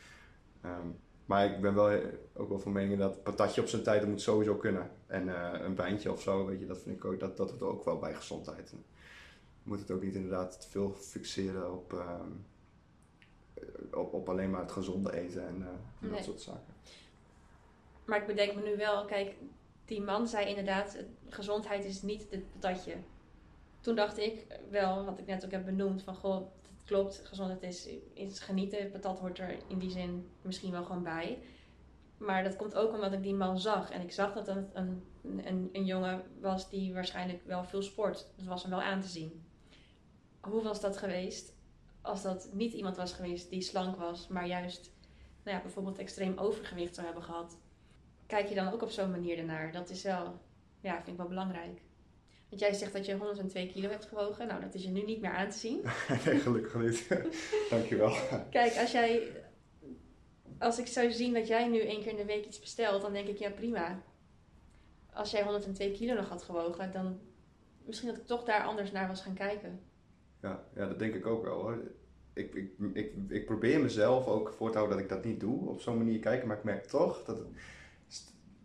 Um, 0.65 0.95
maar 1.25 1.45
ik 1.45 1.61
ben 1.61 1.75
wel 1.75 1.89
eh, 1.91 2.05
ook 2.33 2.49
wel 2.49 2.59
van 2.59 2.71
mening 2.71 2.99
dat 2.99 3.23
patatje 3.23 3.61
op 3.61 3.67
zijn 3.67 3.83
tijd 3.83 4.01
dat 4.01 4.09
moet 4.09 4.21
sowieso 4.21 4.55
kunnen. 4.55 4.89
En 5.07 5.29
eh, 5.53 5.59
een 5.65 5.75
wijntje 5.75 6.11
of 6.11 6.21
zo, 6.21 6.45
weet 6.45 6.59
je, 6.59 6.65
dat 6.65 6.81
vind 6.81 6.95
ik 6.97 7.05
ook, 7.05 7.19
dat, 7.19 7.37
dat 7.37 7.49
het 7.51 7.61
ook 7.61 7.85
wel 7.85 7.99
bij 7.99 8.13
gezondheid. 8.13 8.71
En 8.71 8.83
je 9.63 9.69
moet 9.69 9.79
het 9.79 9.91
ook 9.91 10.01
niet 10.01 10.15
inderdaad 10.15 10.61
te 10.61 10.67
veel 10.69 10.93
fixeren 10.93 11.73
op, 11.73 11.93
ehm, 11.93 12.29
op, 13.93 14.13
op 14.13 14.29
alleen 14.29 14.49
maar 14.49 14.61
het 14.61 14.71
gezonde 14.71 15.13
eten 15.13 15.47
en, 15.47 15.61
eh, 15.61 15.67
en 15.67 15.79
Nee. 15.99 16.11
dat 16.11 16.23
soort 16.23 16.41
zaken. 16.41 16.73
Maar 18.05 18.21
ik 18.21 18.27
bedenk 18.27 18.55
me 18.55 18.61
nu 18.61 18.77
wel, 18.77 19.05
kijk, 19.05 19.35
die 19.85 20.01
man 20.01 20.27
zei 20.27 20.47
inderdaad, 20.47 20.97
gezondheid 21.29 21.85
is 21.85 22.01
niet 22.01 22.27
het 22.29 22.51
patatje. 22.51 22.93
Toen 23.81 23.95
dacht 23.95 24.17
ik 24.17 24.45
wel, 24.69 25.05
wat 25.05 25.19
ik 25.19 25.25
net 25.25 25.45
ook 25.45 25.51
heb 25.51 25.65
benoemd, 25.65 26.03
van 26.03 26.15
goh, 26.15 26.47
klopt, 26.85 27.21
gezondheid 27.23 27.63
is, 27.63 27.89
is 28.13 28.39
genieten. 28.39 28.91
Patat 28.91 29.19
hoort 29.19 29.39
er 29.39 29.57
in 29.67 29.79
die 29.79 29.91
zin 29.91 30.29
misschien 30.41 30.71
wel 30.71 30.83
gewoon 30.83 31.03
bij. 31.03 31.39
Maar 32.17 32.43
dat 32.43 32.55
komt 32.55 32.75
ook 32.75 32.93
omdat 32.93 33.13
ik 33.13 33.23
die 33.23 33.33
man 33.33 33.59
zag. 33.59 33.91
En 33.91 34.01
ik 34.01 34.11
zag 34.11 34.33
dat 34.33 34.47
het 34.47 34.69
een, 34.73 35.03
een, 35.23 35.69
een 35.71 35.85
jongen 35.85 36.23
was 36.39 36.69
die 36.69 36.93
waarschijnlijk 36.93 37.43
wel 37.45 37.63
veel 37.63 37.81
sport. 37.81 38.27
Dat 38.35 38.45
was 38.45 38.61
hem 38.61 38.71
wel 38.71 38.81
aan 38.81 39.01
te 39.01 39.07
zien. 39.07 39.45
Hoe 40.39 40.63
was 40.63 40.81
dat 40.81 40.97
geweest 40.97 41.53
als 42.01 42.21
dat 42.21 42.49
niet 42.53 42.73
iemand 42.73 42.95
was 42.95 43.13
geweest 43.13 43.49
die 43.49 43.61
slank 43.61 43.95
was, 43.95 44.27
maar 44.27 44.47
juist 44.47 44.91
nou 45.43 45.57
ja, 45.57 45.63
bijvoorbeeld 45.63 45.97
extreem 45.97 46.37
overgewicht 46.37 46.95
zou 46.95 47.05
hebben 47.05 47.23
gehad? 47.23 47.57
Kijk 48.25 48.49
je 48.49 48.55
dan 48.55 48.73
ook 48.73 48.81
op 48.81 48.89
zo'n 48.89 49.11
manier 49.11 49.37
ernaar? 49.37 49.71
Dat 49.71 49.89
is 49.89 50.03
wel, 50.03 50.39
ja, 50.79 50.95
vind 50.95 51.07
ik 51.07 51.17
wel 51.17 51.27
belangrijk. 51.27 51.81
Want 52.55 52.67
jij 52.67 52.79
zegt 52.79 52.93
dat 52.93 53.05
je 53.05 53.15
102 53.15 53.67
kilo 53.67 53.89
hebt 53.89 54.05
gewogen. 54.05 54.47
Nou, 54.47 54.61
dat 54.61 54.73
is 54.73 54.83
je 54.83 54.89
nu 54.89 55.01
niet 55.01 55.21
meer 55.21 55.31
aan 55.31 55.49
te 55.49 55.57
zien. 55.57 55.81
nee, 56.25 56.39
gelukkig 56.39 56.75
niet. 56.75 57.07
Dankjewel. 57.69 58.15
Kijk, 58.49 58.77
als 58.77 58.91
jij. 58.91 59.21
Als 60.59 60.79
ik 60.79 60.87
zou 60.87 61.11
zien 61.11 61.33
dat 61.33 61.47
jij 61.47 61.67
nu 61.67 61.79
één 61.79 62.01
keer 62.01 62.11
in 62.11 62.17
de 62.17 62.25
week 62.25 62.45
iets 62.45 62.59
bestelt, 62.59 63.01
dan 63.01 63.13
denk 63.13 63.27
ik 63.27 63.37
ja 63.37 63.49
prima. 63.49 64.01
Als 65.13 65.31
jij 65.31 65.43
102 65.43 65.91
kilo 65.91 66.13
nog 66.13 66.29
had 66.29 66.43
gewogen, 66.43 66.91
dan 66.91 67.19
misschien 67.85 68.09
dat 68.09 68.17
ik 68.17 68.25
toch 68.25 68.43
daar 68.43 68.63
anders 68.63 68.91
naar 68.91 69.07
was 69.07 69.21
gaan 69.21 69.33
kijken. 69.33 69.79
Ja, 70.41 70.63
ja, 70.75 70.87
dat 70.87 70.99
denk 70.99 71.15
ik 71.15 71.25
ook 71.25 71.43
wel 71.43 71.61
hoor. 71.61 71.91
Ik, 72.33 72.53
ik, 72.53 72.71
ik, 72.93 73.13
ik 73.27 73.45
probeer 73.45 73.79
mezelf 73.79 74.27
ook 74.27 74.53
voor 74.57 74.71
te 74.71 74.77
houden 74.77 74.97
dat 74.97 75.05
ik 75.05 75.11
dat 75.11 75.25
niet 75.25 75.39
doe, 75.39 75.69
op 75.69 75.81
zo'n 75.81 75.97
manier 75.97 76.19
kijken, 76.19 76.47
maar 76.47 76.57
ik 76.57 76.63
merk 76.63 76.85
toch 76.85 77.23
dat, 77.25 77.37
het, 77.37 77.47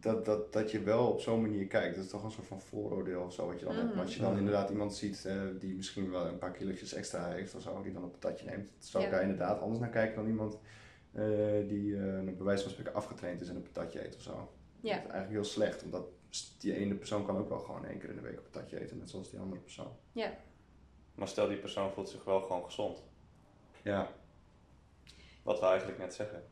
dat, 0.00 0.25
dat, 0.25 0.52
dat 0.52 0.71
je 0.71 0.80
wel 0.83 1.07
op 1.07 1.21
zo'n 1.21 1.40
manier 1.40 1.66
kijkt. 1.66 1.95
Dat 1.95 2.04
is 2.04 2.11
toch 2.11 2.25
een 2.25 2.30
soort 2.30 2.47
van 2.47 2.61
vooroordeel 2.61 3.23
of 3.23 3.33
zo 3.33 3.47
wat 3.47 3.59
je 3.59 3.64
dan 3.64 3.75
hebt. 3.75 3.87
Mhm. 3.87 3.95
Maar 3.97 4.04
als 4.04 4.14
je 4.14 4.21
dan 4.21 4.37
inderdaad 4.38 4.71
iemand 4.71 4.95
ziet 4.95 5.25
eh, 5.25 5.42
die 5.59 5.75
misschien 5.75 6.11
wel 6.11 6.26
een 6.26 6.38
paar 6.38 6.52
kilo's 6.52 6.92
extra 6.92 7.28
heeft 7.28 7.54
of 7.54 7.62
zo, 7.62 7.83
die 7.83 7.92
dan 7.92 8.02
een 8.02 8.11
patatje 8.11 8.47
neemt, 8.47 8.71
zou 8.78 9.04
ik 9.04 9.11
Ja. 9.11 9.14
daar 9.16 9.25
inderdaad 9.25 9.61
anders 9.61 9.80
naar 9.80 9.88
kijken 9.90 10.16
dan 10.16 10.26
iemand 10.26 10.59
eh, 11.12 11.23
die 11.69 11.97
eh 11.97 12.21
bij 12.25 12.35
wijze 12.38 12.62
van 12.62 12.73
spreken 12.73 12.95
afgetraind 12.95 13.40
is 13.40 13.49
en 13.49 13.57
een 13.57 13.62
patatje 13.73 14.04
eet 14.07 14.16
of 14.16 14.23
zo. 14.23 14.30
Ja. 14.80 14.95
Dat 14.95 15.04
is 15.04 15.11
eigenlijk 15.11 15.30
heel 15.30 15.45
slecht, 15.45 15.83
omdat 15.83 16.04
die 16.59 16.75
ene 16.76 16.95
persoon 16.95 17.25
kan 17.26 17.37
ook 17.37 17.49
wel 17.49 17.59
gewoon 17.59 17.85
één 17.85 17.99
keer 17.99 18.09
in 18.09 18.14
de 18.16 18.21
week 18.23 18.37
een 18.37 18.42
patatje 18.50 18.80
eten, 18.80 18.99
net 18.99 19.11
zoals 19.11 19.30
die 19.30 19.38
andere 19.40 19.61
persoon. 19.61 19.92
Maar 21.14 21.28
stel 21.28 21.49
die 21.49 21.57
persoon 21.59 21.92
voelt 21.92 22.09
zich 22.09 22.25
wel 22.25 22.40
gewoon 22.40 22.64
gezond. 22.64 23.02
Ja, 23.83 24.09
Wat 25.42 25.61
we 25.61 25.66
eigenlijk 25.66 25.99
net 25.99 26.14
zeggen. 26.14 26.42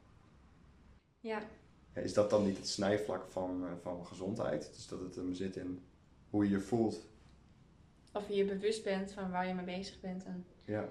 Ja, 1.20 1.38
Ja, 1.38 1.42
is 1.92 2.14
dat 2.14 2.30
dan 2.30 2.44
niet 2.44 2.56
het 2.56 2.68
snijvlak 2.68 3.24
van, 3.28 3.64
eh, 3.66 3.72
van 3.82 4.06
gezondheid? 4.06 4.70
Dus 4.74 4.86
dat 4.88 5.00
het 5.00 5.14
hem 5.14 5.34
zit 5.34 5.56
in 5.56 5.82
hoe 6.30 6.44
je 6.44 6.50
je 6.50 6.60
voelt. 6.60 7.06
of 8.12 8.28
je 8.28 8.34
je 8.34 8.44
bewust 8.44 8.84
bent 8.84 9.12
van 9.12 9.30
waar 9.30 9.46
je 9.46 9.54
mee 9.54 9.64
bezig 9.64 10.00
bent. 10.00 10.24
En, 10.24 10.46
Ja, 10.64 10.88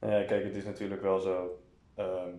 Nou 0.00 0.12
ja, 0.12 0.24
kijk, 0.24 0.44
het 0.44 0.54
is 0.54 0.64
natuurlijk 0.64 1.02
wel 1.02 1.18
zo. 1.20 1.60
ehm, 1.94 2.34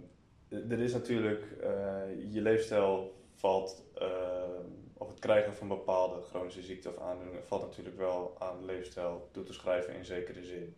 er 0.50 0.80
is 0.80 0.94
natuurlijk, 0.94 1.42
eh, 1.62 2.34
je 2.34 2.42
leefstijl 2.42 3.16
valt, 3.34 3.84
ehm, 3.94 4.66
of 4.94 5.08
het 5.10 5.20
krijgen 5.20 5.54
van 5.54 5.68
bepaalde 5.68 6.22
chronische 6.22 6.62
ziekte 6.62 6.90
of 6.90 6.98
aandoeningen, 6.98 7.44
valt 7.46 7.62
natuurlijk 7.62 7.98
wel 7.98 8.36
aan 8.40 8.60
de 8.60 8.66
leefstijl 8.66 9.30
toe 9.32 9.44
te 9.44 9.54
schrijven 9.54 9.96
in 9.96 10.06
zekere 10.06 10.44
zin. 10.44 10.76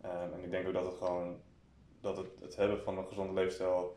Ehm, 0.00 0.32
en 0.32 0.44
ik 0.44 0.50
denk 0.50 0.66
ook 0.66 0.72
dat 0.72 0.84
het 0.86 0.94
gewoon, 0.94 1.40
dat 2.00 2.16
het, 2.16 2.28
het 2.40 2.56
hebben 2.56 2.82
van 2.82 2.98
een 2.98 3.06
gezonde 3.06 3.32
leefstijl 3.32 3.96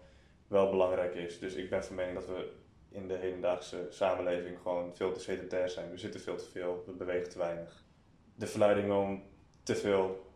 wel 0.49 0.69
belangrijk 0.69 1.15
is. 1.15 1.39
Dus 1.39 1.53
ik 1.53 1.69
ben 1.69 1.83
van 1.83 1.95
mening 1.95 2.15
dat 2.15 2.27
we 2.27 2.51
in 2.89 3.07
de 3.07 3.13
hedendaagse 3.13 3.87
samenleving 3.89 4.57
gewoon 4.61 4.95
veel 4.95 5.11
te 5.11 5.19
sedentair 5.19 5.69
zijn. 5.69 5.91
We 5.91 5.97
zitten 5.97 6.19
veel 6.19 6.35
te 6.35 6.49
veel, 6.49 6.83
we 6.85 6.91
bewegen 6.91 7.29
te 7.29 7.37
weinig. 7.37 7.83
De 8.35 8.47
verleiding 8.47 8.91
om 8.91 9.23
te 9.63 9.75
veel 9.75 10.27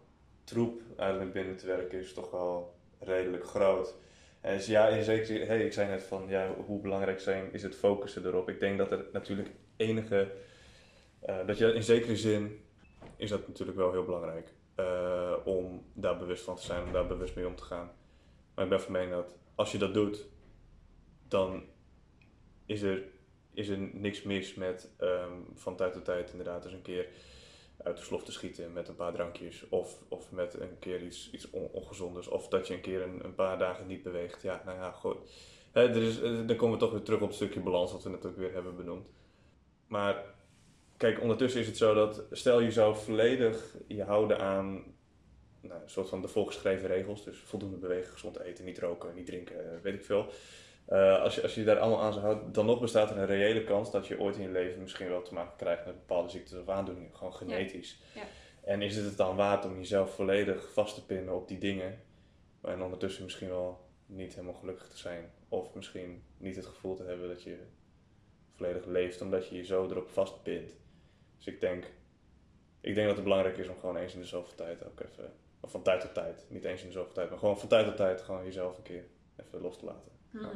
troep 0.43 0.81
eigenlijk 0.97 1.33
binnen 1.33 1.57
te 1.57 1.65
werken 1.65 1.99
is 1.99 2.13
toch 2.13 2.31
wel 2.31 2.75
redelijk 2.99 3.45
groot. 3.45 3.95
En 4.41 4.55
dus 4.57 4.65
ja, 4.65 4.87
in 4.87 5.03
zekere 5.03 5.45
hey, 5.45 5.65
ik 5.65 5.73
zei 5.73 5.89
net 5.89 6.03
van 6.03 6.27
ja, 6.27 6.53
hoe 6.65 6.81
belangrijk 6.81 7.19
zijn 7.19 7.53
is 7.53 7.63
het 7.63 7.75
focussen 7.75 8.25
erop. 8.25 8.49
Ik 8.49 8.59
denk 8.59 8.77
dat 8.77 8.91
er 8.91 9.05
natuurlijk 9.11 9.49
enige, 9.75 10.31
eh, 11.19 11.47
dat 11.47 11.57
je 11.57 11.73
in 11.73 11.83
zekere 11.83 12.17
zin 12.17 12.65
is 13.15 13.29
dat 13.29 13.47
natuurlijk 13.47 13.77
wel 13.77 13.91
heel 13.91 14.05
belangrijk 14.05 14.53
eh, 14.75 15.33
om 15.43 15.85
daar 15.93 16.17
bewust 16.17 16.43
van 16.43 16.55
te 16.55 16.61
zijn, 16.61 16.83
om 16.83 16.91
daar 16.91 17.07
bewust 17.07 17.35
mee 17.35 17.47
om 17.47 17.55
te 17.55 17.63
gaan. 17.63 17.91
Maar 18.55 18.63
ik 18.63 18.69
ben 18.69 18.81
van 18.81 18.91
mening 18.91 19.11
dat 19.11 19.35
als 19.55 19.71
je 19.71 19.77
dat 19.77 19.93
doet, 19.93 20.25
dan 21.27 21.63
is 22.65 22.81
er, 22.81 23.03
is 23.53 23.67
er 23.67 23.77
niks 23.77 24.23
mis 24.23 24.53
met 24.53 24.93
ehm, 24.97 25.39
van 25.53 25.75
tijd 25.75 25.93
tot 25.93 26.05
tijd 26.05 26.31
inderdaad 26.31 26.65
eens 26.65 26.73
een 26.73 26.81
keer 26.81 27.07
uit 27.77 27.97
de 27.97 28.03
slof 28.03 28.23
te 28.23 28.31
schieten 28.31 28.73
met 28.73 28.87
een 28.87 28.95
paar 28.95 29.13
drankjes. 29.13 29.69
Of, 29.69 30.03
of 30.07 30.31
met 30.31 30.59
een 30.59 30.79
keer 30.79 31.01
iets, 31.01 31.29
iets 31.31 31.49
on- 31.49 31.69
ongezonders. 31.71 32.27
Of 32.27 32.47
dat 32.47 32.67
je 32.67 32.73
een 32.73 32.81
keer 32.81 33.01
een, 33.01 33.25
een 33.25 33.35
paar 33.35 33.57
dagen 33.57 33.87
niet 33.87 34.03
beweegt. 34.03 34.41
Ja, 34.41 34.61
nou 34.65 34.77
ja, 34.77 34.91
goed. 34.91 35.17
Hè, 35.71 35.87
er 35.87 36.01
is, 36.01 36.21
eh, 36.21 36.47
dan 36.47 36.55
komen 36.55 36.73
we 36.73 36.83
toch 36.83 36.91
weer 36.91 37.03
terug 37.03 37.21
op 37.21 37.27
het 37.27 37.35
stukje 37.35 37.59
balans 37.59 37.91
wat 37.91 38.03
we 38.03 38.09
net 38.09 38.25
ook 38.25 38.37
weer 38.37 38.53
hebben 38.53 38.75
benoemd. 38.75 39.07
Maar 39.87 40.23
kijk, 40.97 41.21
ondertussen 41.21 41.61
is 41.61 41.67
het 41.67 41.77
zo 41.77 41.93
dat 41.93 42.23
stel 42.31 42.59
je 42.59 42.71
zou 42.71 42.95
volledig 42.95 43.75
je 43.87 44.03
houden 44.03 44.39
aan 44.39 44.83
nou, 45.67 45.81
een 45.81 45.89
soort 45.89 46.09
van 46.09 46.21
de 46.21 46.27
voorgeschreven 46.27 46.87
regels. 46.87 47.23
Dus 47.23 47.37
voldoende 47.37 47.77
bewegen, 47.77 48.11
gezond 48.11 48.39
eten, 48.39 48.65
niet 48.65 48.79
roken, 48.79 49.15
niet 49.15 49.25
drinken, 49.25 49.73
eh, 49.73 49.79
weet 49.81 49.93
ik 49.93 50.05
veel. 50.05 50.27
Eh, 50.85 51.21
als, 51.21 51.35
je, 51.35 51.41
als 51.41 51.53
je 51.53 51.59
je 51.59 51.65
daar 51.65 51.79
allemaal 51.79 52.01
aan 52.01 52.13
zou 52.13 52.25
houden, 52.25 52.51
dan 52.51 52.65
nog 52.65 52.79
bestaat 52.79 53.09
er 53.09 53.17
een 53.17 53.25
reële 53.25 53.63
kans 53.63 53.91
dat 53.91 54.07
je 54.07 54.19
ooit 54.19 54.35
in 54.35 54.41
je 54.41 54.49
leven 54.49 54.81
misschien 54.81 55.07
wel 55.07 55.21
te 55.21 55.33
maken 55.33 55.57
krijgt 55.57 55.85
met 55.85 55.95
bepaalde 55.95 56.29
ziektes 56.29 56.59
of 56.59 56.69
aandoeningen, 56.69 57.15
gewoon 57.15 57.33
genetisch. 57.33 58.01
Ja. 58.15 58.21
En 58.63 58.81
is 58.81 58.95
het 58.95 59.05
het 59.05 59.17
dan 59.17 59.35
waard 59.35 59.65
om 59.65 59.77
jezelf 59.77 60.15
volledig 60.15 60.73
vast 60.73 60.95
te 60.95 61.05
pinnen 61.05 61.35
op 61.35 61.47
die 61.47 61.57
dingen 61.57 61.99
en 62.61 62.81
ondertussen 62.81 63.23
misschien 63.23 63.49
wel 63.49 63.89
niet 64.05 64.33
helemaal 64.33 64.59
gelukkig 64.59 64.87
te 64.87 64.97
zijn? 64.97 65.31
Of 65.49 65.73
misschien 65.73 66.23
niet 66.37 66.55
het 66.55 66.65
gevoel 66.65 66.95
te 66.95 67.03
hebben 67.03 67.27
dat 67.27 67.43
je 67.43 67.57
volledig 68.55 68.85
leeft 68.85 69.21
omdat 69.21 69.47
je 69.47 69.55
je 69.55 69.65
zo 69.65 69.89
erop 69.89 70.09
vastpint. 70.09 70.73
Dus 71.37 71.45
ik 71.45 71.59
denk, 71.59 71.85
ik 72.81 72.95
denk 72.95 73.07
dat 73.07 73.15
het 73.15 73.23
belangrijk 73.23 73.57
is 73.57 73.67
om 73.67 73.79
gewoon 73.79 73.97
eens 73.97 74.13
in 74.13 74.19
de 74.19 74.25
zoveel 74.25 74.55
tijd 74.55 74.85
ook 74.85 74.99
even, 74.99 75.33
of 75.63 75.71
van 75.71 75.81
tijd 75.81 76.01
tot 76.01 76.13
tijd, 76.13 76.45
niet 76.49 76.63
eens 76.63 76.81
in 76.81 76.87
de 76.87 76.93
zoveel 76.93 77.13
tijd, 77.13 77.29
maar 77.29 77.39
gewoon 77.39 77.59
van 77.59 77.69
tijd 77.69 77.85
tot 77.85 77.95
tijd 77.97 78.21
gewoon 78.21 78.43
jezelf 78.43 78.77
een 78.77 78.83
keer 78.83 79.05
even 79.35 79.61
los 79.61 79.77
te 79.79 79.85
laten. 79.85 80.11
Mhm. 80.29 80.47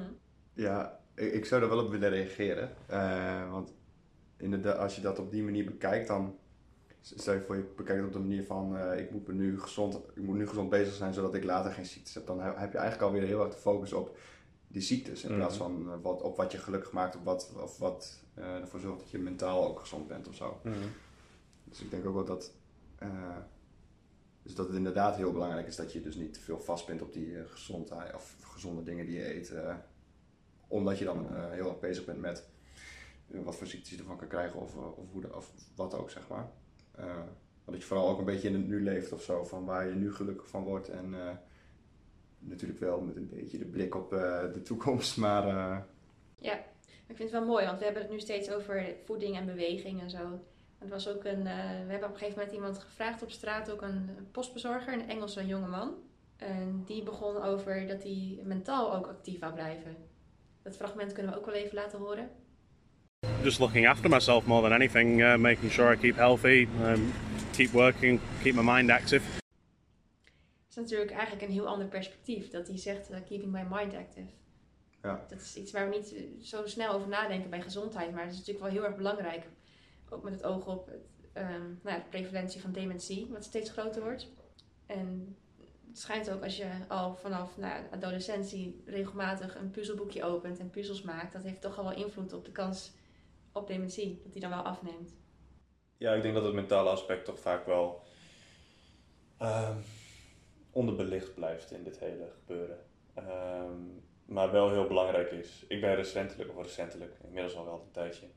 ja 0.54 1.00
ik, 1.16 1.34
ik 1.34 1.46
zou 1.46 1.62
daar 1.62 1.70
wel 1.70 1.84
op 1.86 1.92
willen 1.92 2.10
reageren. 2.10 2.72
Eh, 2.88 3.52
want 3.52 3.74
inderdaad, 4.38 4.78
als 4.78 4.96
je 4.96 5.02
dat 5.02 5.20
op 5.20 5.32
die 5.32 5.44
manier 5.44 5.66
bekijkt, 5.66 6.08
dan 6.08 6.38
stel 7.02 7.34
je 7.34 7.42
voor 7.42 7.56
je 7.56 7.64
bekijkt 7.76 8.00
het 8.00 8.08
op 8.08 8.14
de 8.14 8.28
manier 8.28 8.44
van 8.44 8.78
eh, 8.78 9.00
ik, 9.00 9.12
moet 9.12 9.28
me 9.28 9.34
nu 9.34 9.60
gezond, 9.60 9.96
ik 10.16 10.22
moet 10.24 10.36
nu 10.36 10.48
gezond 10.48 10.70
bezig 10.70 10.94
zijn 10.94 11.14
zodat 11.14 11.34
ik 11.34 11.44
later 11.44 11.72
geen 11.72 11.86
ziektes 11.86 12.14
heb. 12.14 12.26
Dan 12.28 12.40
he- 12.40 12.54
heb 12.56 12.72
je 12.72 12.78
eigenlijk 12.78 13.02
alweer 13.12 13.28
heel 13.28 13.44
erg 13.44 13.54
de 13.54 13.60
focus 13.60 13.94
op 13.94 14.18
die 14.68 14.82
ziektes 14.82 15.24
in 15.24 15.30
Mhm. 15.30 15.40
plaats 15.40 15.58
van 15.58 15.92
eh, 15.92 15.98
wat, 16.02 16.22
op 16.22 16.38
wat 16.38 16.52
je 16.52 16.58
gelukkig 16.58 16.92
maakt 16.92 17.16
of 17.16 17.24
wat, 17.24 17.54
of 17.62 17.78
wat 17.78 18.24
eh, 18.34 18.56
ervoor 18.56 18.80
zorgt 18.80 19.00
dat 19.00 19.10
je 19.10 19.18
mentaal 19.20 19.68
ook 19.68 19.80
gezond 19.80 20.08
bent 20.08 20.28
of 20.28 20.36
zo. 20.36 20.60
Dus 21.64 21.82
ik 21.82 21.90
denk 21.92 22.06
ook 22.06 22.14
wel 22.14 22.26
dat, 22.26 22.54
eh, 23.00 23.10
dus 24.48 24.56
dat 24.56 24.68
het 24.68 24.76
inderdaad 24.76 25.16
heel 25.16 25.32
belangrijk 25.32 25.68
is 25.68 25.76
dat 25.76 25.94
je 25.94 26.02
dus 26.02 26.16
niet 26.16 26.34
te 26.34 26.40
veel 26.40 26.60
vastbent 26.60 27.02
op 27.02 27.14
die 27.14 27.38
eh, 27.38 27.46
gezondheid 27.48 28.14
of 28.14 28.36
gezonde 28.42 28.84
dingen 28.84 29.06
die 29.06 29.16
je 29.16 29.36
eet. 29.36 29.50
eh, 29.52 29.76
omdat 30.68 30.98
je 30.98 31.06
dan 31.06 31.36
eh, 31.36 31.52
heel 31.52 31.70
erg 31.70 31.80
bezig 31.80 32.06
bent 32.06 32.20
met 32.20 32.48
wat 33.28 33.56
voor 33.56 33.68
ziektes 33.68 33.90
je 33.92 33.98
ervan 33.98 34.18
kan 34.18 34.28
krijgen 34.28 34.60
of, 34.60 34.76
of, 34.76 35.12
hoe 35.12 35.22
de- 35.22 35.36
of 35.36 35.52
wat 35.76 35.94
ook, 35.94 36.10
zeg 36.10 36.28
maar. 36.28 36.50
Maar 36.98 37.76
dat 37.76 37.78
je 37.82 37.88
vooral 37.88 38.10
ook 38.10 38.20
een 38.20 38.26
beetje 38.26 38.48
in 38.48 38.54
het 38.54 38.68
nu 38.68 38.84
leeft 38.84 39.12
of 39.12 39.24
zo, 39.24 39.44
van 39.44 39.66
waar 39.66 39.88
je 39.88 39.96
nu 39.96 40.14
gelukkig 40.14 40.48
van 40.48 40.64
wordt. 40.64 40.90
En 40.90 41.14
natuurlijk 42.40 42.80
wel 42.80 43.02
met 43.02 43.16
een 43.16 43.30
beetje 43.30 43.58
de 43.58 43.66
blik 43.66 43.96
op 43.96 44.10
de 44.54 44.62
toekomst, 44.64 45.18
maar 45.26 45.48
eh, 45.48 45.78
Ik 47.08 47.16
vind 47.16 47.32
het 47.32 47.40
wel 47.40 47.46
mooi, 47.46 47.66
want 47.66 47.78
we 47.80 47.84
hebben 47.86 48.02
het 48.04 48.12
nu 48.12 48.20
steeds 48.20 48.52
over 48.52 48.96
voeding 49.06 49.36
en 49.36 49.46
beweging 49.46 50.02
en 50.02 50.10
zo. 50.10 50.40
Het 50.78 50.90
was 50.90 51.08
ook 51.08 51.24
een, 51.24 51.48
eh, 51.48 51.86
we 51.86 51.92
hebben 51.92 52.08
op 52.08 52.14
een 52.14 52.20
gegeven 52.20 52.40
moment 52.40 52.56
iemand 52.56 52.80
gevraagd 52.80 53.22
op 53.22 53.32
straat, 53.32 53.72
ook 53.72 53.82
een 53.82 54.28
postbezorger, 54.32 54.94
een 54.94 55.10
Engelse 55.10 55.46
jongeman. 55.46 55.94
En 56.38 56.84
die 56.86 57.04
begon 57.04 57.42
over 57.42 57.88
dat 57.88 58.04
hij 58.04 58.40
mentaal 58.44 58.96
ook 58.96 59.08
actief 59.08 59.40
wou 59.40 59.54
blijven. 59.54 59.96
Dat 60.62 60.76
fragment 60.76 61.14
kunnen 61.14 61.32
we 61.32 61.38
ook 61.38 61.46
wel 61.46 61.56
even 61.56 61.76
laten 61.76 62.00
horen. 62.00 62.30
just 63.44 63.60
looking 63.60 63.88
after 63.88 64.10
myself 64.10 64.46
more 64.46 64.62
than 64.62 64.74
anything, 64.74 65.22
uh, 65.22 65.38
making 65.38 65.72
sure 65.72 65.94
I 65.94 65.98
keep 65.98 66.16
healthy, 66.16 66.68
um, 66.82 67.14
keep 67.52 67.72
working, 67.72 68.20
keep 68.42 68.56
my 68.56 68.64
mind 68.64 68.90
active. 68.90 69.22
Dat 69.26 70.70
is 70.70 70.76
natuurlijk 70.76 71.12
eigenlijk 71.12 71.42
een 71.42 71.52
heel 71.52 71.68
ander 71.68 71.88
perspectief. 71.88 72.50
Dat 72.50 72.68
hij 72.68 72.78
zegt, 72.78 73.10
eh, 73.10 73.20
keeping 73.28 73.52
my 73.52 73.66
mind 73.70 73.94
active. 73.94 74.28
Ja. 75.02 75.26
Dat 75.30 75.42
is 75.42 75.56
iets 75.56 75.72
waar 75.72 75.90
we 75.90 75.96
niet 75.96 76.16
zo 76.42 76.66
snel 76.66 76.94
over 76.94 77.08
nadenken 77.08 77.50
bij 77.50 77.62
gezondheid, 77.62 78.12
maar 78.12 78.24
het 78.24 78.32
is 78.32 78.38
natuurlijk 78.38 78.66
wel 78.66 78.74
heel 78.74 78.86
erg 78.86 78.96
belangrijk. 78.96 79.44
Ook 80.10 80.24
met 80.24 80.34
het 80.34 80.44
oog 80.44 80.68
op 80.68 80.86
het, 80.86 81.30
ehm, 81.34 81.68
nou 81.84 81.96
ja, 81.96 81.98
de 81.98 82.10
prevalentie 82.10 82.62
van 82.62 82.72
dementie, 82.72 83.28
wat 83.32 83.44
steeds 83.44 83.70
groter 83.70 84.02
wordt. 84.02 84.28
En 84.86 85.38
het 85.88 86.00
schijnt 86.00 86.32
ook 86.32 86.44
als 86.44 86.58
je 86.58 86.70
al 86.88 87.16
vanaf 87.16 87.58
nou, 87.58 87.84
adolescentie 87.92 88.84
regelmatig 88.86 89.56
een 89.56 89.72
puzzelboekje 89.72 90.24
opent 90.24 90.60
en 90.60 90.70
puzzels 90.70 91.02
maakt, 91.02 91.34
dat 91.34 91.44
heeft 91.44 91.62
toch 91.62 91.78
al 91.78 91.84
wel 91.84 91.96
invloed 91.96 92.34
op 92.34 92.46
de 92.46 92.52
kans 92.52 92.92
op 93.52 93.68
dementie, 93.68 94.20
dat 94.24 94.32
die 94.32 94.42
dan 94.42 94.50
wel 94.50 94.62
afneemt. 94.62 95.16
Ja, 95.98 96.14
ik 96.14 96.22
denk 96.22 96.34
dat 96.34 96.44
het 96.44 96.54
mentale 96.54 96.90
aspect 96.90 97.26
toch 97.26 97.40
vaak 97.40 97.66
wel 97.66 98.02
ehm, 99.38 99.78
onderbelicht 100.72 101.34
blijft 101.34 101.72
in 101.72 101.84
dit 101.84 102.00
hele 102.00 102.32
gebeuren. 102.40 102.80
Ehm, 103.14 103.82
maar 104.26 104.52
wel 104.52 104.72
heel 104.72 104.88
belangrijk 104.88 105.32
is. 105.32 105.66
Ik 105.68 105.82
ben 105.82 105.96
recentelijk, 105.96 106.50
of 106.50 106.64
recentelijk, 106.64 107.18
inmiddels 107.24 107.56
al 107.56 107.66
wel 107.66 107.82
een 107.86 107.92
tijdje, 107.92 108.28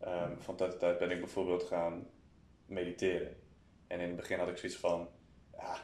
ehm, 0.00 0.36
van 0.38 0.56
tijd 0.56 0.70
tot 0.70 0.80
tijd 0.80 0.98
ben 0.98 1.10
ik 1.10 1.20
bijvoorbeeld 1.20 1.62
gaan 1.62 2.06
mediteren. 2.66 3.36
En 3.86 4.00
in 4.00 4.06
het 4.06 4.16
begin 4.16 4.38
had 4.38 4.48
ik 4.48 4.56
zoiets 4.56 4.78
van, 4.78 5.08
ja, 5.52 5.76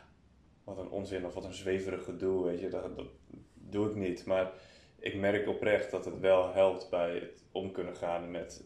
wat 0.65 0.79
een 0.79 0.91
onzin 0.91 1.27
of 1.27 1.35
wat 1.35 1.45
een 1.45 1.55
zweverig 1.55 2.05
gedoe, 2.05 2.45
weet 2.45 2.61
je, 2.61 2.69
dat, 2.69 2.97
dat 2.97 3.07
doe 3.55 3.89
ik 3.89 3.95
niet. 3.95 4.25
Maar 4.25 4.53
ik 4.99 5.15
merk 5.15 5.49
oprecht 5.49 5.91
dat 5.91 6.05
het 6.05 6.19
wel 6.19 6.53
helpt 6.53 6.91
bij 6.91 7.15
het 7.15 7.45
om 7.53 7.73
kunnen 7.73 7.97
gaan 7.97 8.31
met 8.31 8.65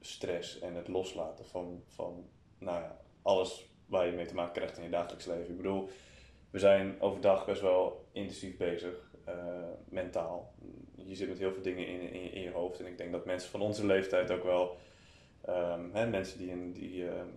stress 0.00 0.58
en 0.58 0.74
het 0.74 0.88
loslaten 0.88 1.46
van, 1.46 1.82
van 1.86 2.28
nou 2.58 2.82
ja, 2.82 3.00
alles 3.22 3.70
waar 3.86 4.06
je 4.06 4.12
mee 4.12 4.26
te 4.26 4.34
maken 4.34 4.52
krijgt 4.52 4.76
in 4.76 4.84
je 4.84 4.90
dagelijks 4.90 5.26
leven. 5.26 5.50
Ik 5.50 5.56
bedoel, 5.56 5.88
we 6.50 6.58
zijn 6.58 7.00
overdag 7.00 7.46
best 7.46 7.60
wel 7.60 8.08
intensief 8.12 8.56
bezig, 8.56 9.14
eh, 9.24 9.34
mentaal. 9.84 10.54
Je 10.94 11.14
zit 11.14 11.28
met 11.28 11.38
heel 11.38 11.52
veel 11.52 11.62
dingen 11.62 11.86
in, 11.86 12.00
in, 12.12 12.32
in 12.32 12.42
je 12.42 12.50
hoofd. 12.50 12.80
En 12.80 12.86
ik 12.86 12.98
denk 12.98 13.12
dat 13.12 13.24
mensen 13.24 13.50
van 13.50 13.60
onze 13.60 13.86
leeftijd 13.86 14.30
ook 14.30 14.44
wel, 14.44 14.76
ehm, 15.40 15.90
hè, 15.92 16.06
mensen 16.06 16.38
die 16.38 16.52
een, 16.52 16.72
die, 16.72 17.08
ehm, 17.08 17.28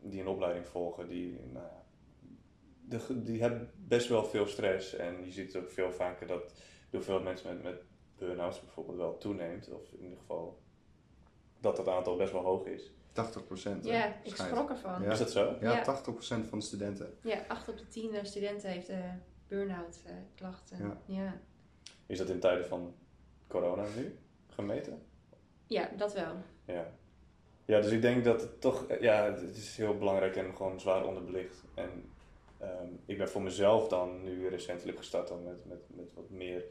die 0.00 0.20
een 0.20 0.28
opleiding 0.28 0.66
volgen, 0.66 1.08
die, 1.08 1.40
nou 1.52 1.66
de, 2.88 3.22
die 3.22 3.40
hebben 3.40 3.70
best 3.76 4.08
wel 4.08 4.24
veel 4.24 4.46
stress. 4.46 4.94
En 4.94 5.24
je 5.24 5.32
ziet 5.32 5.56
ook 5.56 5.70
veel 5.70 5.92
vaker 5.92 6.26
dat 6.26 6.48
de 6.90 6.96
hoeveelheid 6.96 7.24
mensen 7.24 7.54
met, 7.54 7.62
met 7.62 7.82
burn-outs 8.16 8.60
bijvoorbeeld 8.60 8.96
wel 8.96 9.18
toeneemt. 9.18 9.72
Of 9.72 9.92
in 9.92 10.02
ieder 10.02 10.18
geval 10.18 10.58
dat 11.60 11.76
dat 11.76 11.88
aantal 11.88 12.16
best 12.16 12.32
wel 12.32 12.42
hoog 12.42 12.66
is. 12.66 12.92
80 13.12 13.44
procent. 13.44 13.84
Ja, 13.84 14.16
ik 14.22 14.36
schrok 14.36 14.70
ervan. 14.70 15.02
Ja. 15.02 15.10
Is 15.10 15.18
dat 15.18 15.30
zo? 15.30 15.56
Ja, 15.60 15.72
Ja. 15.72 15.82
80 15.82 16.12
procent 16.14 16.46
van 16.46 16.58
de 16.58 16.64
studenten. 16.64 17.18
Ja, 17.22 17.44
8 17.48 17.68
op 17.68 17.78
de 17.78 17.88
10 17.88 18.14
eh, 18.14 18.24
studenten 18.24 18.70
heeft 18.70 18.88
eh 18.88 19.12
burn-out 19.48 20.02
eh, 20.06 20.12
klachten. 20.34 20.78
Ja. 20.78 21.00
Ja. 21.06 21.40
Is 22.08 22.18
dat 22.18 22.28
in 22.28 22.40
tijden 22.40 22.66
van 22.66 22.94
corona 23.46 23.84
nu 23.96 24.18
gemeten? 24.48 25.02
ja, 25.66 25.90
dat 25.96 26.12
wel. 26.14 26.34
Ja. 26.64 26.92
Ja, 27.64 27.80
dus 27.80 27.90
ik 27.90 28.02
denk 28.02 28.24
dat 28.24 28.40
het 28.40 28.60
toch, 28.60 28.86
eh, 28.86 29.00
ja, 29.00 29.24
het 29.24 29.56
is 29.56 29.76
heel 29.76 29.98
belangrijk 29.98 30.36
en 30.36 30.56
gewoon 30.56 30.80
zwaar 30.80 31.06
onderbelicht. 31.06 31.64
En 31.74 32.10
ehm, 32.58 32.88
ik 33.06 33.18
ben 33.18 33.28
voor 33.28 33.42
mezelf 33.42 33.88
dan 33.88 34.22
nu 34.24 34.48
recentelijk 34.48 34.98
gestart 34.98 35.28
dan 35.28 35.42
met, 35.42 35.64
met, 35.64 35.80
met 35.86 36.14
wat 36.14 36.30
meer 36.30 36.64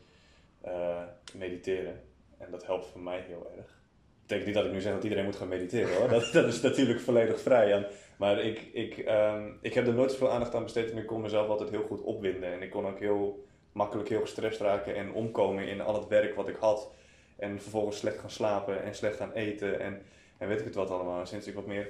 eh, 0.62 1.04
mediteren. 1.36 2.02
En 2.38 2.52
dat 2.52 2.66
helpt 2.66 2.86
voor 2.86 3.02
mij 3.02 3.20
heel 3.22 3.52
erg. 3.58 3.82
Ik 4.24 4.30
denk 4.30 4.46
niet 4.46 4.54
dat 4.54 4.66
ik 4.66 4.72
nu 4.72 4.82
zeg 4.82 4.94
dat 4.94 5.04
iedereen 5.04 5.26
moet 5.26 5.36
gaan 5.36 5.48
mediteren 5.48 5.98
hoor. 5.98 6.10
Dat, 6.10 6.32
dat 6.34 6.48
is 6.48 6.62
natuurlijk 6.62 7.00
volledig 7.00 7.42
vrij. 7.42 7.72
En, 7.72 7.88
maar 8.18 8.40
ik, 8.40 8.62
ik, 8.74 8.98
ehm, 8.98 9.52
ik 9.62 9.74
heb 9.74 9.88
er 9.88 9.94
nooit 9.94 10.12
zoveel 10.12 10.32
aandacht 10.32 10.56
aan 10.56 10.64
besteed 10.64 10.92
en 10.92 10.98
ik 10.98 11.08
kon 11.08 11.22
mezelf 11.22 11.48
altijd 11.48 11.70
heel 11.70 11.84
goed 11.84 12.02
opwinden. 12.02 12.54
En 12.54 12.62
ik 12.62 12.70
kon 12.70 12.88
ook 12.88 13.00
heel 13.00 13.46
makkelijk 13.78 14.10
heel 14.10 14.22
gestrest 14.22 14.60
raken 14.60 14.96
en 14.96 15.12
omkomen 15.12 15.68
in 15.68 15.82
al 15.82 15.94
het 15.94 16.08
werk 16.08 16.36
wat 16.36 16.48
ik 16.48 16.56
had. 16.56 16.92
En 17.36 17.62
vervolgens 17.62 17.98
slecht 17.98 18.20
gaan 18.20 18.30
slapen 18.30 18.84
en 18.84 18.96
slecht 18.96 19.16
gaan 19.16 19.32
eten 19.32 19.80
en, 19.80 20.02
en 20.38 20.48
weet 20.48 20.60
ik 20.60 20.66
het 20.66 20.76
wat 20.76 20.90
allemaal. 20.90 21.20
En 21.20 21.28
sinds 21.28 21.48
ik 21.48 21.54
wat 21.54 21.68
meer 21.68 21.90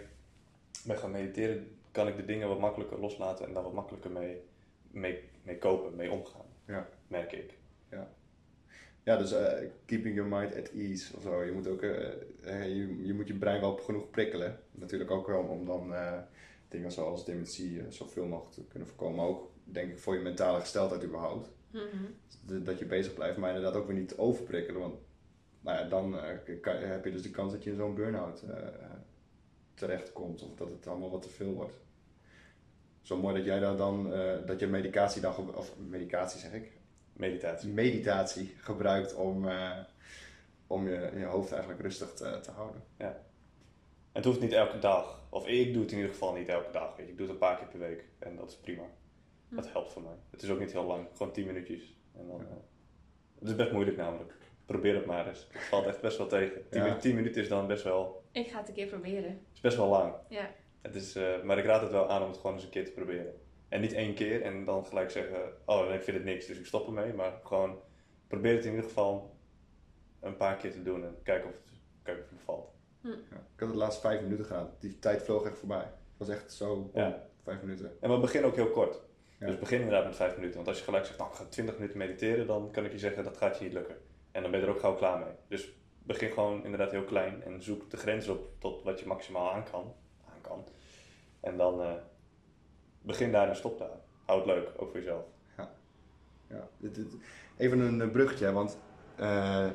ben 0.85 0.97
gaan 0.97 1.11
mediteren, 1.11 1.77
kan 1.91 2.07
ik 2.07 2.15
de 2.15 2.25
dingen 2.25 2.47
wat 2.47 2.59
makkelijker 2.59 2.99
loslaten 2.99 3.45
en 3.47 3.53
daar 3.53 3.63
wat 3.63 3.73
makkelijker 3.73 4.11
mee, 4.11 4.41
mee, 4.91 5.23
mee 5.43 5.57
kopen, 5.57 5.95
mee 5.95 6.11
omgaan. 6.11 6.45
Ja. 6.65 6.87
Merk 7.07 7.31
ik. 7.31 7.53
Ja, 9.07 9.17
dus 9.17 9.31
eh, 9.31 9.69
keeping 9.85 10.15
your 10.15 10.29
mind 10.29 10.55
at 10.55 10.69
ease 10.69 11.15
of 11.15 11.21
zo. 11.21 11.43
Je 11.43 11.51
moet 11.51 11.67
ook 11.67 11.81
eh, 11.81 12.07
eh, 12.43 12.67
je, 12.67 13.05
je 13.05 13.13
moet 13.13 13.27
je 13.27 13.33
brein 13.33 13.61
wel 13.61 13.77
genoeg 13.77 14.09
prikkelen. 14.09 14.59
Natuurlijk 14.71 15.11
ook 15.11 15.27
wel 15.27 15.41
om 15.41 15.65
dan 15.65 15.93
dingen 16.67 16.91
zoals 16.91 17.25
dementie 17.25 17.81
zoveel 17.89 18.25
mogelijk 18.25 18.53
te 18.53 18.63
kunnen 18.67 18.87
voorkomen. 18.87 19.15
Maar 19.15 19.25
ook 19.25 19.51
denk 19.63 19.91
ik 19.91 19.99
voor 19.99 20.15
je 20.15 20.21
mentale 20.21 20.59
gesteldheid 20.59 21.03
überhaupt. 21.03 21.49
Mhm. 21.77 22.63
Dat 22.63 22.79
je 22.79 22.85
bezig 22.85 23.13
blijft, 23.13 23.37
maar 23.37 23.55
inderdaad 23.55 23.75
ook 23.81 23.87
weer 23.87 23.95
niet 23.97 24.17
overprikkelen. 24.17 24.81
Want 24.81 24.95
nou 25.61 25.77
ja, 25.77 25.83
dan 25.89 26.19
eh, 26.19 26.59
kan- 26.61 26.75
heb 26.75 27.05
je 27.05 27.11
dus 27.11 27.21
de 27.21 27.31
kans 27.31 27.51
dat 27.51 27.63
je 27.63 27.69
in 27.69 27.75
zo'n 27.75 27.95
burn-out 27.95 28.41
eh, 28.41 28.57
terechtkomt. 29.73 30.41
Of 30.41 30.55
dat 30.55 30.69
het 30.69 30.87
allemaal 30.87 31.11
wat 31.11 31.21
te 31.21 31.29
veel 31.29 31.53
wordt. 31.53 31.73
Zo 33.01 33.17
mooi 33.17 33.35
dat 33.35 33.45
jij 33.45 33.59
daar 33.59 33.77
dan, 33.77 34.13
eh, 34.13 34.45
dat 34.45 34.59
je 34.59 34.67
medicatie 34.67 35.21
dan, 35.21 35.55
of 35.55 35.77
medicatie 35.77 36.39
zeg 36.39 36.53
ik, 36.53 36.71
Meditatie. 37.13 37.69
meditatie 37.69 38.53
gebruikt 38.57 39.15
om, 39.15 39.47
eh, 39.47 39.77
om 40.67 40.87
je, 40.87 41.11
je 41.17 41.25
hoofd 41.25 41.51
eigenlijk 41.51 41.81
rustig 41.81 42.13
te, 42.13 42.39
te 42.41 42.51
houden. 42.51 42.83
En 42.97 43.15
het 44.11 44.25
hoeft 44.25 44.39
niet 44.39 44.51
elke 44.51 44.79
dag. 44.79 45.21
Of 45.29 45.47
ik 45.47 45.73
doe 45.73 45.81
het 45.81 45.91
in 45.91 45.97
ieder 45.97 46.11
geval 46.13 46.33
niet 46.33 46.47
elke 46.47 46.71
dag. 46.71 46.95
Weet 46.95 47.05
je. 47.05 47.11
Ik 47.11 47.17
doe 47.17 47.25
het 47.27 47.35
een 47.35 47.41
paar 47.41 47.57
keer 47.57 47.67
per 47.67 47.79
week. 47.79 48.03
En 48.19 48.35
dat 48.35 48.49
is 48.49 48.55
prima. 48.57 48.83
Dat 49.49 49.71
helpt 49.71 49.91
voor 49.93 50.01
mij. 50.01 50.15
Het 50.31 50.41
is 50.41 50.49
ook 50.49 50.59
niet 50.59 50.71
heel 50.71 50.83
lang. 50.85 51.07
Gewoon 51.15 51.33
10 51.33 51.45
minuutjes. 51.45 51.97
En 52.15 52.27
dan, 52.27 52.37
Ja. 52.37 52.43
eh, 52.43 52.51
het 53.39 53.47
is 53.49 53.55
best 53.55 53.71
moeilijk 53.71 53.97
namelijk. 53.97 54.33
Probeer 54.65 54.95
het 54.95 55.05
maar 55.05 55.27
eens. 55.27 55.47
Het 55.51 55.61
valt 55.61 55.85
echt 55.85 56.01
best 56.01 56.17
wel 56.17 56.27
tegen. 56.27 56.69
10, 56.69 56.81
Ja. 56.81 56.87
minu- 56.87 56.99
10 56.99 57.15
minuten 57.15 57.41
is 57.41 57.47
dan 57.49 57.67
best 57.67 57.83
wel, 57.83 58.23
Ik 58.31 58.47
ga 58.47 58.59
het 58.59 58.67
een 58.67 58.73
keer 58.73 58.87
proberen. 58.87 59.39
is 59.53 59.59
best 59.59 59.77
wel 59.77 59.87
lang. 59.87 60.13
Ja. 60.29 60.49
Het 60.81 60.95
is, 60.95 61.15
eh, 61.15 61.41
maar 61.43 61.57
ik 61.57 61.65
raad 61.65 61.81
het 61.81 61.91
wel 61.91 62.09
aan 62.09 62.21
om 62.21 62.27
het 62.27 62.37
gewoon 62.37 62.53
eens 62.55 62.63
een 62.63 62.69
keer 62.69 62.85
te 62.85 62.91
proberen. 62.91 63.33
En 63.69 63.81
niet 63.81 63.93
één 63.93 64.13
keer 64.13 64.41
en 64.41 64.65
dan 64.65 64.85
gelijk 64.85 65.11
zeggen, 65.11 65.51
oh 65.65 65.93
ik 65.93 66.01
vind 66.01 66.17
het 66.17 66.25
niks, 66.25 66.45
dus 66.45 66.59
ik 66.59 66.65
stop 66.65 66.87
ermee. 66.87 67.13
Maar 67.13 67.39
gewoon 67.43 67.79
probeer 68.27 68.55
het 68.55 68.63
in 68.65 68.69
ieder 68.71 68.85
geval 68.85 69.35
een 70.19 70.37
paar 70.37 70.55
keer 70.57 70.71
te 70.71 70.83
doen 70.83 71.03
en 71.03 71.17
kijken 71.23 71.49
of 71.49 71.55
het, 71.55 71.69
kijken 72.03 72.23
of 72.23 72.29
het 72.29 72.37
bevalt. 72.39 72.71
Ja. 73.01 73.11
Ik 73.53 73.59
had 73.59 73.67
het 73.67 73.77
laatst 73.77 74.01
vijf 74.01 74.21
minuten 74.21 74.45
gedaan. 74.45 74.69
Die 74.79 74.99
tijd 74.99 75.23
vloog 75.23 75.45
echt 75.45 75.57
voorbij. 75.57 75.77
Het 75.83 76.27
was 76.27 76.29
echt 76.29 76.53
zo, 76.53 76.89
Ja. 76.93 77.27
vijf 77.43 77.61
minuten. 77.61 77.97
En 78.01 78.09
we 78.11 78.19
beginnen 78.19 78.49
ook 78.49 78.55
heel 78.55 78.69
kort. 78.69 79.01
Ja. 79.39 79.45
Dus 79.47 79.59
begin 79.59 79.79
inderdaad 79.79 80.05
met 80.05 80.15
5 80.15 80.35
minuten. 80.35 80.55
Want 80.55 80.67
als 80.67 80.77
je 80.77 80.83
gelijk 80.83 81.05
zegt, 81.05 81.17
nou, 81.17 81.29
ik 81.31 81.35
ga 81.37 81.43
20 81.43 81.75
minuten 81.75 81.97
mediteren, 81.97 82.47
dan 82.47 82.71
kan 82.71 82.85
ik 82.85 82.91
je 82.91 82.99
zeggen, 82.99 83.23
dat 83.23 83.37
gaat 83.37 83.57
je 83.57 83.63
niet 83.63 83.73
lukken. 83.73 83.95
En 84.31 84.41
dan 84.41 84.51
ben 84.51 84.59
je 84.59 84.65
er 84.65 84.71
ook 84.71 84.79
gauw 84.79 84.95
klaar 84.95 85.19
mee. 85.19 85.33
Dus 85.47 85.73
begin 86.03 86.31
gewoon 86.31 86.63
inderdaad 86.63 86.91
heel 86.91 87.03
klein 87.03 87.43
en 87.43 87.63
zoek 87.63 87.89
de 87.89 87.97
grens 87.97 88.27
op 88.27 88.49
tot 88.59 88.83
wat 88.83 88.99
je 88.99 89.07
maximaal 89.07 89.51
aan 89.51 89.63
kan. 89.71 89.93
Aan 90.25 90.41
kan. 90.41 90.63
En 91.39 91.57
dan 91.57 91.81
eh, 91.81 91.93
begin 93.01 93.31
daar 93.31 93.49
en 93.49 93.55
stop 93.55 93.79
daar. 93.79 93.97
Hou 94.25 94.39
het 94.39 94.47
leuk, 94.47 94.69
ook 94.77 94.89
voor 94.89 94.99
jezelf. 94.99 95.25
Ja. 96.49 96.67
Dit, 96.77 96.95
dit- 96.95 97.15
even 97.57 97.79
een 97.79 98.11
bruggetje, 98.11 98.51
want 98.51 98.77
eh, 99.15 99.67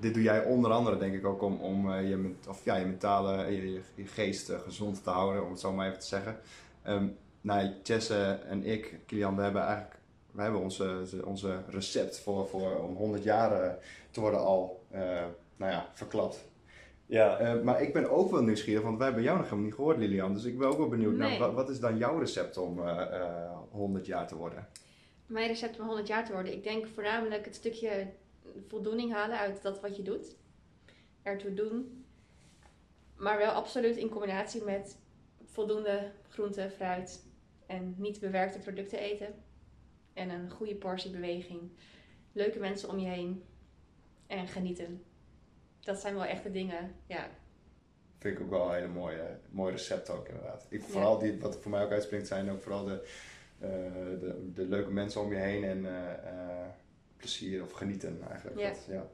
dit 0.00 0.14
doe 0.14 0.22
jij 0.22 0.44
onder 0.44 0.70
andere 0.70 0.96
denk 0.96 1.14
ik 1.14 1.26
ook 1.26 1.42
om, 1.42 1.60
om 1.60 1.92
eh, 1.92 2.08
je, 2.08 2.34
of, 2.48 2.64
ja, 2.64 2.76
je 2.76 2.84
mentale, 2.84 3.52
je, 3.52 3.82
je, 3.94 4.06
geest 4.06 4.50
gezond 4.50 5.04
te 5.04 5.10
houden, 5.10 5.44
om 5.44 5.50
het 5.50 5.60
zo 5.60 5.72
maar 5.72 5.86
even 5.86 5.98
te 5.98 6.06
zeggen. 6.06 6.40
Ehm 6.82 7.06
nou, 7.42 7.70
Jesse 7.82 8.38
en 8.48 8.64
ik, 8.64 9.00
Kilian, 9.06 9.36
we 9.36 9.42
hebben 9.42 9.62
eigenlijk 9.62 10.00
we 10.30 10.42
hebben 10.42 10.60
onze, 10.60 11.04
onze 11.24 11.62
recept 11.68 12.20
voor, 12.20 12.48
voor 12.48 12.76
om 12.82 12.94
100 12.96 13.22
jaar 13.22 13.62
eh, 13.62 13.72
te 14.10 14.20
worden 14.20 14.40
al 14.40 14.84
eh, 14.90 15.24
nou 15.56 15.72
ja, 15.72 15.90
verklapt. 15.92 16.44
Ja, 17.12 17.38
Eh, 17.38 17.62
maar 17.62 17.82
ik 17.82 17.92
ben 17.92 18.10
ook 18.10 18.30
wel 18.30 18.42
nieuwsgierig, 18.42 18.82
want 18.82 18.96
wij 18.96 19.06
hebben 19.06 19.24
jou 19.24 19.36
nog 19.36 19.44
helemaal 19.46 19.64
niet 19.64 19.74
gehoord, 19.74 19.96
Lilian. 19.98 20.32
Dus 20.32 20.44
ik 20.44 20.58
ben 20.58 20.68
ook 20.68 20.76
wel 20.78 20.88
benieuwd 20.88 21.16
naar 21.16 21.28
Nee. 21.28 21.38
wat, 21.38 21.52
wat 21.54 21.70
is 21.70 21.80
dan 21.80 21.96
jouw 21.96 22.18
recept 22.18 22.56
om 22.56 22.78
eh, 22.78 23.20
eh, 23.20 23.50
100 23.70 24.06
jaar 24.06 24.26
te 24.26 24.36
worden? 24.36 24.68
Mijn 25.26 25.46
recept 25.48 25.80
om 25.80 25.86
100 25.86 26.06
jaar 26.06 26.24
te 26.24 26.32
worden. 26.32 26.52
Ik 26.52 26.62
denk 26.62 26.86
voornamelijk 26.86 27.44
het 27.44 27.54
stukje 27.54 28.06
voldoening 28.68 29.12
halen 29.12 29.38
uit 29.38 29.62
dat 29.62 29.80
wat 29.80 29.96
je 29.96 30.02
doet. 30.02 30.36
Ertoe 31.22 31.54
doen. 31.54 32.04
Maar 33.16 33.38
wel 33.38 33.50
absoluut 33.50 33.96
in 33.96 34.08
combinatie 34.08 34.64
met 34.64 34.98
voldoende 35.44 36.10
groente, 36.28 36.70
fruit 36.76 37.24
en 37.72 37.94
niet 37.98 38.20
bewerkte 38.20 38.58
producten 38.58 38.98
eten. 38.98 39.34
En 40.12 40.30
een 40.30 40.50
goede 40.50 40.74
portie 40.74 41.10
beweging. 41.10 41.60
Leuke 42.32 42.58
mensen 42.58 42.88
om 42.88 42.98
je 42.98 43.08
heen. 43.08 43.42
En 44.26 44.48
genieten. 44.48 45.02
Dat 45.80 46.00
zijn 46.00 46.14
wel 46.14 46.24
echte 46.24 46.50
dingen. 46.50 46.94
Ja, 47.06 47.28
Vind 48.18 48.38
ik 48.38 48.42
ook 48.44 48.50
wel 48.50 48.68
een 48.68 48.74
hele 48.74 48.88
mooie, 48.88 49.38
mooi 49.50 49.72
recept 49.72 50.10
ook 50.10 50.28
inderdaad. 50.28 50.66
Ik, 50.68 50.80
Ja. 50.80 50.86
vooral 50.86 51.18
die, 51.18 51.40
wat 51.40 51.56
voor 51.56 51.70
mij 51.70 51.84
ook 51.84 51.90
uitspringt 51.90 52.26
zijn 52.26 52.50
ook 52.50 52.62
vooral 52.62 52.84
de, 52.84 53.08
eh, 53.58 53.68
de, 54.20 54.50
de 54.54 54.64
leuke 54.64 54.90
mensen 54.90 55.20
om 55.20 55.32
je 55.32 55.38
heen 55.38 55.64
en 55.64 55.86
eh, 55.86 56.12
eh, 56.12 56.68
plezier 57.16 57.62
of 57.62 57.72
genieten 57.72 58.18
eigenlijk. 58.28 58.58
Ja. 58.58 58.68
Dat, 58.68 58.86
ja. 58.88 59.06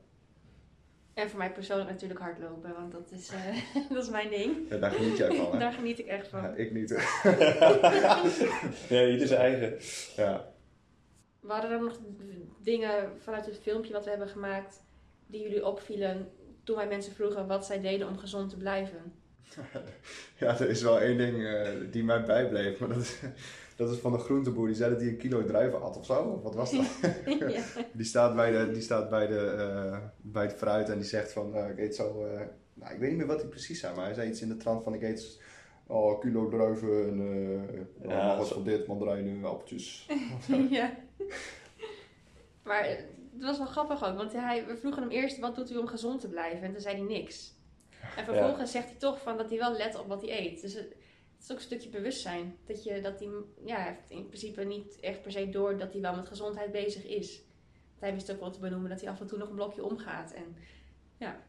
En 1.19 1.31
voor 1.31 1.39
mij 1.39 1.53
persoonlijk 1.53 1.91
natuurlijk 1.91 2.21
hardlopen, 2.21 2.75
want 2.75 2.93
dat 2.93 3.11
is, 3.11 3.29
eh, 3.29 3.57
dat 3.95 4.03
is 4.03 4.11
mijn 4.11 4.31
ding. 4.31 4.69
Ja, 4.69 4.77
daar 4.77 4.91
geniet 4.91 5.17
jij 5.17 5.37
van 5.37 5.53
hè? 5.53 5.59
Daar 5.59 5.73
geniet 5.73 5.99
ik 5.99 6.07
echt 6.07 6.29
van. 6.29 6.43
Ja, 6.43 6.55
ik 6.55 6.73
niet. 6.73 6.91
ja 8.89 9.07
ieder 9.07 9.27
zijn 9.27 9.41
eigen. 9.41 9.79
ja. 10.17 10.53
Waren 11.41 11.71
er 11.71 11.83
nog 11.83 11.99
dingen 12.63 13.13
vanuit 13.19 13.47
het 13.47 13.59
filmpje 13.63 13.93
wat 13.93 14.05
we 14.05 14.11
hebben 14.11 14.29
gemaakt 14.29 14.85
die 15.27 15.43
jullie 15.43 15.67
opvielen 15.67 16.31
toen 16.65 16.77
wij 16.77 16.87
mensen 16.87 17.13
vroegen 17.13 17.47
wat 17.47 17.67
zij 17.67 17.81
deden 17.81 18.09
om 18.09 18.19
gezond 18.19 18.51
te 18.51 18.57
blijven? 18.57 19.13
Ja, 20.37 20.61
er 20.61 20.69
is 20.69 20.83
wel 20.83 21.01
één 21.01 21.19
ding 21.19 21.47
eh, 21.47 21.71
die 21.91 22.05
mij 22.05 22.25
bijbleef, 22.25 22.79
maar 22.79 22.89
dat 22.89 23.01
is, 23.01 23.21
dat 23.79 23.91
is 23.91 23.99
van 23.99 24.13
de 24.13 24.19
groenteboer. 24.19 24.67
Die 24.67 24.77
zei 24.77 24.91
dat 24.91 25.01
hij 25.01 25.09
een 25.09 25.17
kilo 25.17 25.45
druiven 25.45 25.81
had 25.81 25.97
of 25.97 26.07
zo. 26.07 26.23
Of 26.23 26.43
wat 26.43 26.55
was 26.55 26.71
dat? 26.71 26.87
ja. 27.39 27.63
Die 27.99 28.07
staat 28.07 28.35
bij, 28.35 28.51
de, 28.51 28.73
die 28.73 28.83
staat 28.83 29.11
bij, 29.11 29.27
de, 29.27 29.41
eh, 29.41 29.99
bij 30.17 30.43
het 30.43 30.53
fruit 30.53 30.89
en 30.89 30.99
die 30.99 31.09
zegt 31.09 31.33
van, 31.33 31.55
eh, 31.55 31.69
ik 31.69 31.79
eet 31.79 31.95
zo... 31.95 32.25
eh, 32.25 32.41
nou, 32.75 32.93
ik 32.95 32.99
weet 32.99 33.09
niet 33.09 33.19
meer 33.19 33.27
wat 33.27 33.41
hij 33.41 33.49
precies 33.49 33.81
zei, 33.81 33.95
maar 33.97 34.05
hij 34.05 34.15
zei 34.15 34.29
iets 34.29 34.41
in 34.41 34.49
de 34.49 34.57
trant 34.57 34.83
van, 34.83 34.95
ik 34.95 35.03
eet 35.03 35.41
oh, 35.87 36.13
een 36.13 36.21
kilo 36.21 36.49
druiven 36.49 37.09
en 37.09 37.21
eh 38.01 38.09
Ja, 38.09 38.37
wat 38.37 38.49
van 38.49 38.65
dit, 38.65 38.87
mandarijnen, 38.87 39.45
appeltjes. 39.45 40.09
ja. 40.71 40.95
Maar 42.63 42.85
het 42.85 43.07
was 43.39 43.59
wel 43.59 43.67
grappig 43.67 44.05
ook, 44.05 44.17
want 44.17 44.33
hij, 44.33 44.67
we 44.67 44.77
vroegen 44.77 45.03
hem 45.03 45.11
eerst 45.11 45.39
wat 45.39 45.55
doet 45.55 45.71
u 45.71 45.77
om 45.77 45.87
gezond 45.87 46.21
te 46.21 46.29
blijven 46.29 46.63
en 46.63 46.73
toen 46.73 46.81
zei 46.81 46.97
hij 46.97 47.07
niks. 47.07 47.57
En 48.17 48.25
vervolgens 48.25 48.71
zegt 48.71 48.89
hij 48.89 48.99
toch 48.99 49.23
van 49.23 49.37
dat 49.37 49.49
hij 49.49 49.59
wel 49.59 49.73
let 49.73 49.99
op 49.99 50.07
wat 50.07 50.23
hij 50.23 50.41
eet. 50.41 50.61
Dus 50.61 50.75
het, 50.75 50.95
het 51.39 51.47
is 51.47 51.51
ook 51.53 51.57
een 51.57 51.63
stukje 51.65 51.89
bewustzijn. 51.89 52.57
Dat, 52.67 52.85
je, 52.85 53.01
dat 53.01 53.19
hij, 53.21 53.29
ja, 53.65 53.77
heeft 53.85 54.11
in 54.11 54.27
principe 54.27 54.65
niet 54.65 55.01
echt 55.01 55.23
per 55.23 55.33
se 55.33 55.49
door 55.49 55.79
dat 55.79 55.93
hij 55.93 56.01
wel 56.01 56.17
met 56.17 56.29
gezondheid 56.29 56.73
bezig 56.73 57.05
is. 57.07 57.37
Want 57.89 58.01
hij 58.01 58.13
wist 58.13 58.33
ook 58.33 58.41
wel 58.41 58.51
te 58.51 58.61
benoemen 58.61 58.91
dat 58.91 59.01
hij 59.01 59.11
af 59.11 59.21
en 59.21 59.27
toe 59.27 59.39
nog 59.39 59.49
een 59.49 59.55
blokje 59.55 59.85
omgaat. 59.85 60.33
En 60.33 60.57
Ja, 61.17 61.47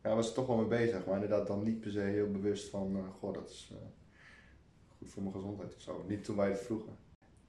hij 0.00 0.14
was 0.14 0.28
er 0.28 0.34
toch 0.34 0.46
wel 0.46 0.56
mee 0.56 0.66
bezig, 0.66 1.06
maar 1.06 1.14
inderdaad 1.14 1.46
dan 1.46 1.62
niet 1.62 1.80
per 1.80 1.90
se 1.90 2.00
heel 2.00 2.30
bewust 2.30 2.68
van, 2.70 2.96
eh, 2.96 3.02
goh, 3.18 3.34
dat 3.34 3.50
is 3.50 3.70
eh, 3.72 3.78
goed 4.98 5.10
voor 5.10 5.22
mijn 5.22 5.34
gezondheid 5.34 5.74
of 5.74 5.80
zo. 5.80 6.04
Niet 6.08 6.24
toen 6.24 6.36
wij 6.36 6.48
het 6.48 6.60
vroegen. 6.60 6.96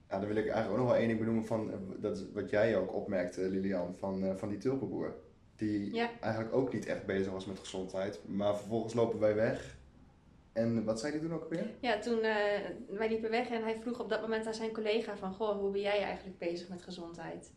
Ja, 0.09 0.19
dan 0.19 0.27
wil 0.27 0.35
ik 0.37 0.47
eigenlijk 0.47 0.71
ook 0.71 0.77
nog 0.77 0.87
wel 0.87 0.95
één 0.95 1.07
ding 1.07 1.19
benoemen 1.19 1.45
van, 1.45 1.71
eh, 1.71 1.77
dat 1.97 2.31
wat 2.33 2.49
jij 2.49 2.77
ook 2.77 2.93
opmerkte, 2.93 3.41
Lilian, 3.49 3.95
van, 3.95 4.37
van 4.37 4.49
die 4.49 4.57
tulpenboer. 4.57 5.15
Die 5.55 5.93
Ja. 5.93 6.19
eigenlijk 6.19 6.55
ook 6.55 6.73
niet 6.73 6.85
echt 6.85 7.05
bezig 7.05 7.31
was 7.31 7.45
met 7.45 7.59
gezondheid, 7.59 8.27
maar 8.27 8.57
vervolgens 8.57 8.93
lopen 8.93 9.19
wij 9.19 9.35
weg. 9.35 9.74
En 10.55 10.83
wat 10.83 10.99
zei 10.99 11.11
hij 11.11 11.21
toen 11.21 11.33
ook 11.33 11.49
weer? 11.49 11.69
ja, 11.79 11.99
toen 11.99 12.21
eh, 12.21 12.59
wij 12.87 13.09
liepen 13.09 13.29
weg 13.29 13.49
en 13.49 13.63
hij 13.63 13.79
vroeg 13.81 13.99
op 13.99 14.09
dat 14.09 14.21
moment 14.21 14.47
aan 14.47 14.53
zijn 14.53 14.71
collega 14.71 15.17
van... 15.17 15.33
Goh, 15.33 15.59
hoe 15.59 15.71
ben 15.71 15.81
jij 15.81 16.01
eigenlijk 16.01 16.37
bezig 16.37 16.69
met 16.69 16.81
gezondheid? 16.81 17.53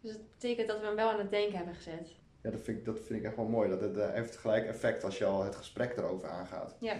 Dus 0.00 0.12
dat 0.12 0.30
betekent 0.30 0.68
dat 0.68 0.80
we 0.80 0.86
hem 0.86 0.94
wel 0.96 1.10
aan 1.10 1.18
het 1.18 1.30
denken 1.30 1.56
hebben 1.56 1.74
gezet. 1.74 2.16
Ja, 2.42 2.50
dat 2.50 2.60
vind 2.60 2.78
ik, 2.78 2.84
dat 2.84 3.00
vind 3.00 3.18
ik 3.18 3.24
echt 3.24 3.36
wel 3.36 3.48
mooi. 3.48 3.68
Dat 3.68 3.80
het 3.80 3.96
eh, 3.96 4.12
heeft 4.12 4.36
gelijk 4.36 4.66
effect 4.66 5.04
als 5.04 5.18
je 5.18 5.24
al 5.24 5.44
het 5.44 5.56
gesprek 5.56 5.96
erover 5.96 6.28
aangaat. 6.28 6.76
Ja. 6.80 6.96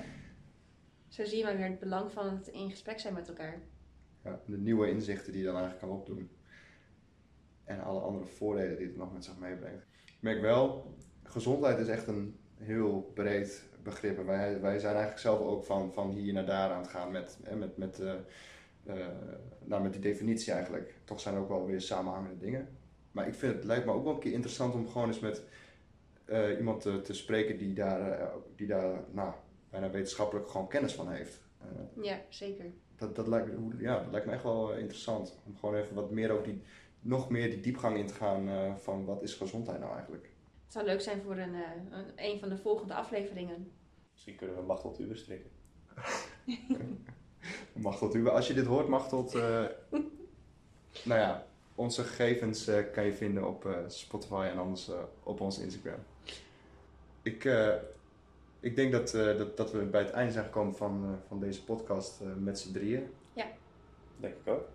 Zo 1.09 1.25
zie 1.25 1.39
je 1.39 1.45
maar 1.45 1.57
weer 1.57 1.67
het 1.67 1.79
belang 1.79 2.13
van 2.13 2.37
het 2.37 2.47
in 2.47 2.71
gesprek 2.71 3.01
zijn 3.01 3.15
met 3.15 3.29
elkaar. 3.29 3.61
Ja, 4.25 4.41
de 4.47 4.59
nieuwe 4.59 4.91
inzichten 4.91 5.33
die 5.33 5.41
je 5.41 5.47
dan 5.47 5.57
eigenlijk 5.57 5.87
kan 5.87 5.99
opdoen. 5.99 6.31
En 7.65 7.81
alle 7.81 8.01
andere 8.01 8.27
voordelen 8.27 8.77
die 8.77 8.87
het 8.87 8.97
nog 8.97 9.13
met 9.13 9.25
zich 9.25 9.39
meebrengt. 9.39 9.87
Ik 10.07 10.19
merk 10.21 10.41
wel, 10.41 10.95
gezondheid 11.23 11.79
is 11.79 11.89
echt 11.89 12.07
een 12.07 12.39
heel 12.55 13.11
breed 13.15 13.75
begrip. 13.91 14.19
En 14.19 14.27
wij, 14.27 14.61
wij 14.61 14.79
zijn 14.79 14.93
eigenlijk 14.93 15.23
zelf 15.23 15.41
ook 15.41 15.65
van, 15.65 15.93
van 15.93 16.11
hier 16.11 16.33
naar 16.33 16.47
daar 16.47 16.71
aan 16.71 16.81
het 16.81 16.91
gaan 16.91 17.11
met, 17.11 17.39
met, 17.55 17.77
met, 17.77 18.03
nou, 19.65 19.83
met 19.83 19.93
die 19.93 20.03
definitie 20.03 20.53
eigenlijk. 20.53 20.95
Toch 21.05 21.21
zijn 21.21 21.35
er 21.35 21.41
ook 21.41 21.49
wel 21.49 21.67
weer 21.67 21.81
samenhangende 21.81 22.39
dingen. 22.39 22.69
Maar 23.17 23.27
ik 23.27 23.35
vind 23.35 23.55
het 23.55 23.65
lijkt 23.65 23.87
me 23.87 23.93
ook 23.93 24.05
wel 24.05 24.15
een 24.15 24.21
keer 24.21 24.33
interessant 24.33 24.75
om 24.75 24.89
gewoon 24.89 25.07
eens 25.07 25.21
met 25.21 25.43
eh, 26.25 26.59
iemand 26.59 26.81
te, 26.81 27.01
te 27.01 27.15
spreken 27.15 27.59
die 27.59 27.73
daar, 27.73 28.31
die 28.57 28.67
daar 28.67 29.01
nou, 29.11 29.33
bijna 29.71 29.91
wetenschappelijk 29.91 30.49
gewoon 30.49 30.69
kennis 30.69 30.95
van 30.95 31.11
heeft. 31.11 31.45
Ja, 32.03 32.21
zeker. 32.29 32.65
dat, 32.97 33.17
dat, 33.17 33.27
lijkt, 33.27 33.51
ja, 33.79 34.03
dat 34.03 34.11
lijkt 34.11 34.27
me 34.27 34.33
echt 34.33 34.43
wel 34.43 34.75
interessant. 34.75 35.39
Om 35.47 35.57
gewoon 35.57 35.75
even 35.75 35.95
wat 35.95 36.11
meer 36.11 36.31
ook 36.31 36.45
die, 36.45 36.63
nog 37.01 37.31
meer 37.31 37.51
die 37.51 37.61
diepgang 37.61 37.97
in 37.97 38.07
te 38.07 38.15
gaan 38.15 38.49
van 38.79 39.05
wat 39.05 39.23
is 39.23 39.35
gezondheid 39.35 39.81
nou 39.81 39.95
eigenlijk. 39.95 40.31
Het 40.67 40.73
zou 40.75 40.85
leuk 40.85 41.01
zijn 41.01 41.23
voor 41.23 41.37
een, 41.37 41.55
eh, 41.55 41.71
een, 41.91 42.13
een 42.17 42.39
van 42.41 42.49
de 42.49 42.57
volgende 42.57 42.95
afleveringen. 42.95 43.71
Misschien 44.13 44.37
kunnen 44.37 44.57
we 44.57 44.63
Machteld 44.63 45.01
Uber 45.01 45.17
strikken. 45.17 45.51
Machteld, 47.73 48.15
u- 48.15 48.29
als 48.29 48.47
je 48.47 48.55
dit 48.55 48.67
hoort, 48.67 48.89
Machteld, 48.89 49.35
eh 49.35 49.65
nou 51.05 51.21
ja, 51.21 51.47
onze 51.75 52.03
gegevens 52.05 52.67
eh, 52.67 52.93
kan 52.93 53.05
je 53.05 53.13
vinden 53.15 53.49
op 53.49 53.85
Spotify 53.87 54.49
en 54.53 54.59
anders 54.59 54.91
op 55.23 55.41
ons 55.41 55.59
Instagram. 55.59 55.99
Ik, 57.23 57.45
ik 58.61 58.77
denk 58.77 58.93
dat, 58.93 59.11
dat, 59.11 59.57
dat 59.57 59.73
we 59.73 59.79
bij 59.85 60.01
het 60.03 60.11
einde 60.11 60.33
zijn 60.33 60.45
gekomen 60.45 60.75
van, 60.75 61.19
van 61.29 61.41
deze 61.41 61.65
podcast 61.65 62.21
met 62.39 62.59
z'n 62.59 62.73
drieën. 62.73 63.07
Denk 64.21 64.35
ik 64.45 64.49
ook. 64.53 64.69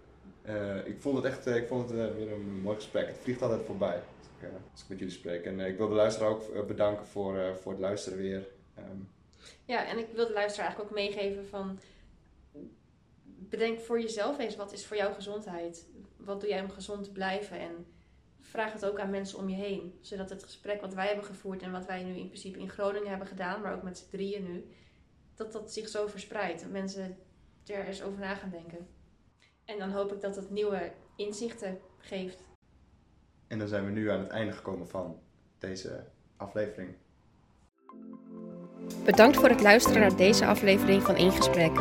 Ik 0.85 1.01
vond 1.01 1.15
het 1.15 1.25
echt 1.25 1.45
ik 1.45 1.67
vond 1.67 1.89
het, 1.89 2.15
weer 2.15 2.31
een 2.31 2.61
mooi 2.61 2.75
gesprek. 2.75 3.07
Het 3.07 3.17
vliegt 3.17 3.41
altijd 3.41 3.61
voorbij 3.65 4.01
eh, 4.43 4.49
als 4.71 4.81
ik 4.81 4.89
met 4.89 4.99
jullie 4.99 5.13
spreek. 5.13 5.45
En 5.45 5.59
eh, 5.59 5.67
ik 5.67 5.77
wil 5.77 5.87
de 5.87 5.95
luisteraar 5.95 6.29
ook 6.29 6.49
eh, 6.49 6.65
bedanken 6.65 7.05
voor, 7.05 7.57
voor 7.61 7.71
het 7.71 7.81
luisteren 7.81 8.17
weer. 8.17 8.47
Ehm, 8.75 8.97
Ja, 9.65 9.85
en 9.85 9.97
ik 9.97 10.07
wil 10.13 10.27
de 10.27 10.33
luisteraar 10.33 10.67
eigenlijk 10.67 10.89
ook 10.91 11.03
meegeven 11.03 11.47
van... 11.47 11.79
Bedenk 13.23 13.79
voor 13.79 14.01
jezelf 14.01 14.39
eens, 14.39 14.55
wat 14.55 14.73
is 14.73 14.85
voor 14.85 14.97
jou 14.97 15.13
gezondheid? 15.13 15.87
Wat 16.17 16.41
doe 16.41 16.49
jij 16.49 16.61
om 16.61 16.69
gezond 16.69 17.03
te 17.03 17.11
blijven? 17.11 17.59
En 17.59 17.85
vraag 18.39 18.73
het 18.73 18.85
ook 18.85 18.99
aan 18.99 19.09
mensen 19.09 19.37
om 19.37 19.49
je 19.49 19.55
heen. 19.55 19.97
Zodat 20.01 20.29
het 20.29 20.43
gesprek 20.43 20.81
wat 20.81 20.93
wij 20.93 21.07
hebben 21.07 21.25
gevoerd 21.25 21.61
en 21.61 21.71
wat 21.71 21.85
wij 21.85 22.03
nu 22.03 22.15
in 22.15 22.27
principe 22.27 22.59
in 22.59 22.69
Groningen 22.69 23.09
hebben 23.09 23.27
gedaan... 23.27 23.61
maar 23.61 23.75
ook 23.75 23.83
met 23.83 23.97
z'n 23.97 24.09
drieën 24.09 24.43
nu, 24.43 24.69
dat 25.35 25.51
dat 25.51 25.73
zich 25.73 25.87
zo 25.87 26.07
verspreidt. 26.07 26.61
Dat 26.61 26.71
mensen 26.71 27.17
er 27.65 27.85
eens 27.85 28.03
over 28.03 28.19
na 28.19 28.35
gaan 28.35 28.49
denken. 28.49 28.87
En 29.65 29.79
dan 29.79 29.91
hoop 29.91 30.13
ik 30.13 30.21
dat 30.21 30.35
het 30.35 30.49
nieuwe 30.49 30.91
inzichten 31.15 31.79
geeft. 31.97 32.50
En 33.51 33.59
dan 33.59 33.67
zijn 33.67 33.85
we 33.85 33.91
nu 33.91 34.09
aan 34.09 34.19
het 34.19 34.29
einde 34.29 34.51
gekomen 34.51 34.87
van 34.87 35.17
deze 35.59 36.03
aflevering. 36.37 36.89
Bedankt 39.05 39.37
voor 39.37 39.49
het 39.49 39.61
luisteren 39.61 40.01
naar 40.01 40.15
deze 40.15 40.45
aflevering 40.45 41.03
van 41.03 41.17
In 41.17 41.31
Gesprek. 41.31 41.71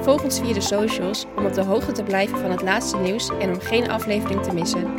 Volg 0.00 0.22
ons 0.24 0.40
via 0.40 0.52
de 0.52 0.60
socials 0.60 1.26
om 1.36 1.46
op 1.46 1.54
de 1.54 1.64
hoogte 1.64 1.92
te 1.92 2.02
blijven 2.02 2.38
van 2.38 2.50
het 2.50 2.62
laatste 2.62 2.96
nieuws 2.96 3.28
en 3.28 3.48
om 3.48 3.60
geen 3.60 3.90
aflevering 3.90 4.42
te 4.42 4.54
missen. 4.54 4.94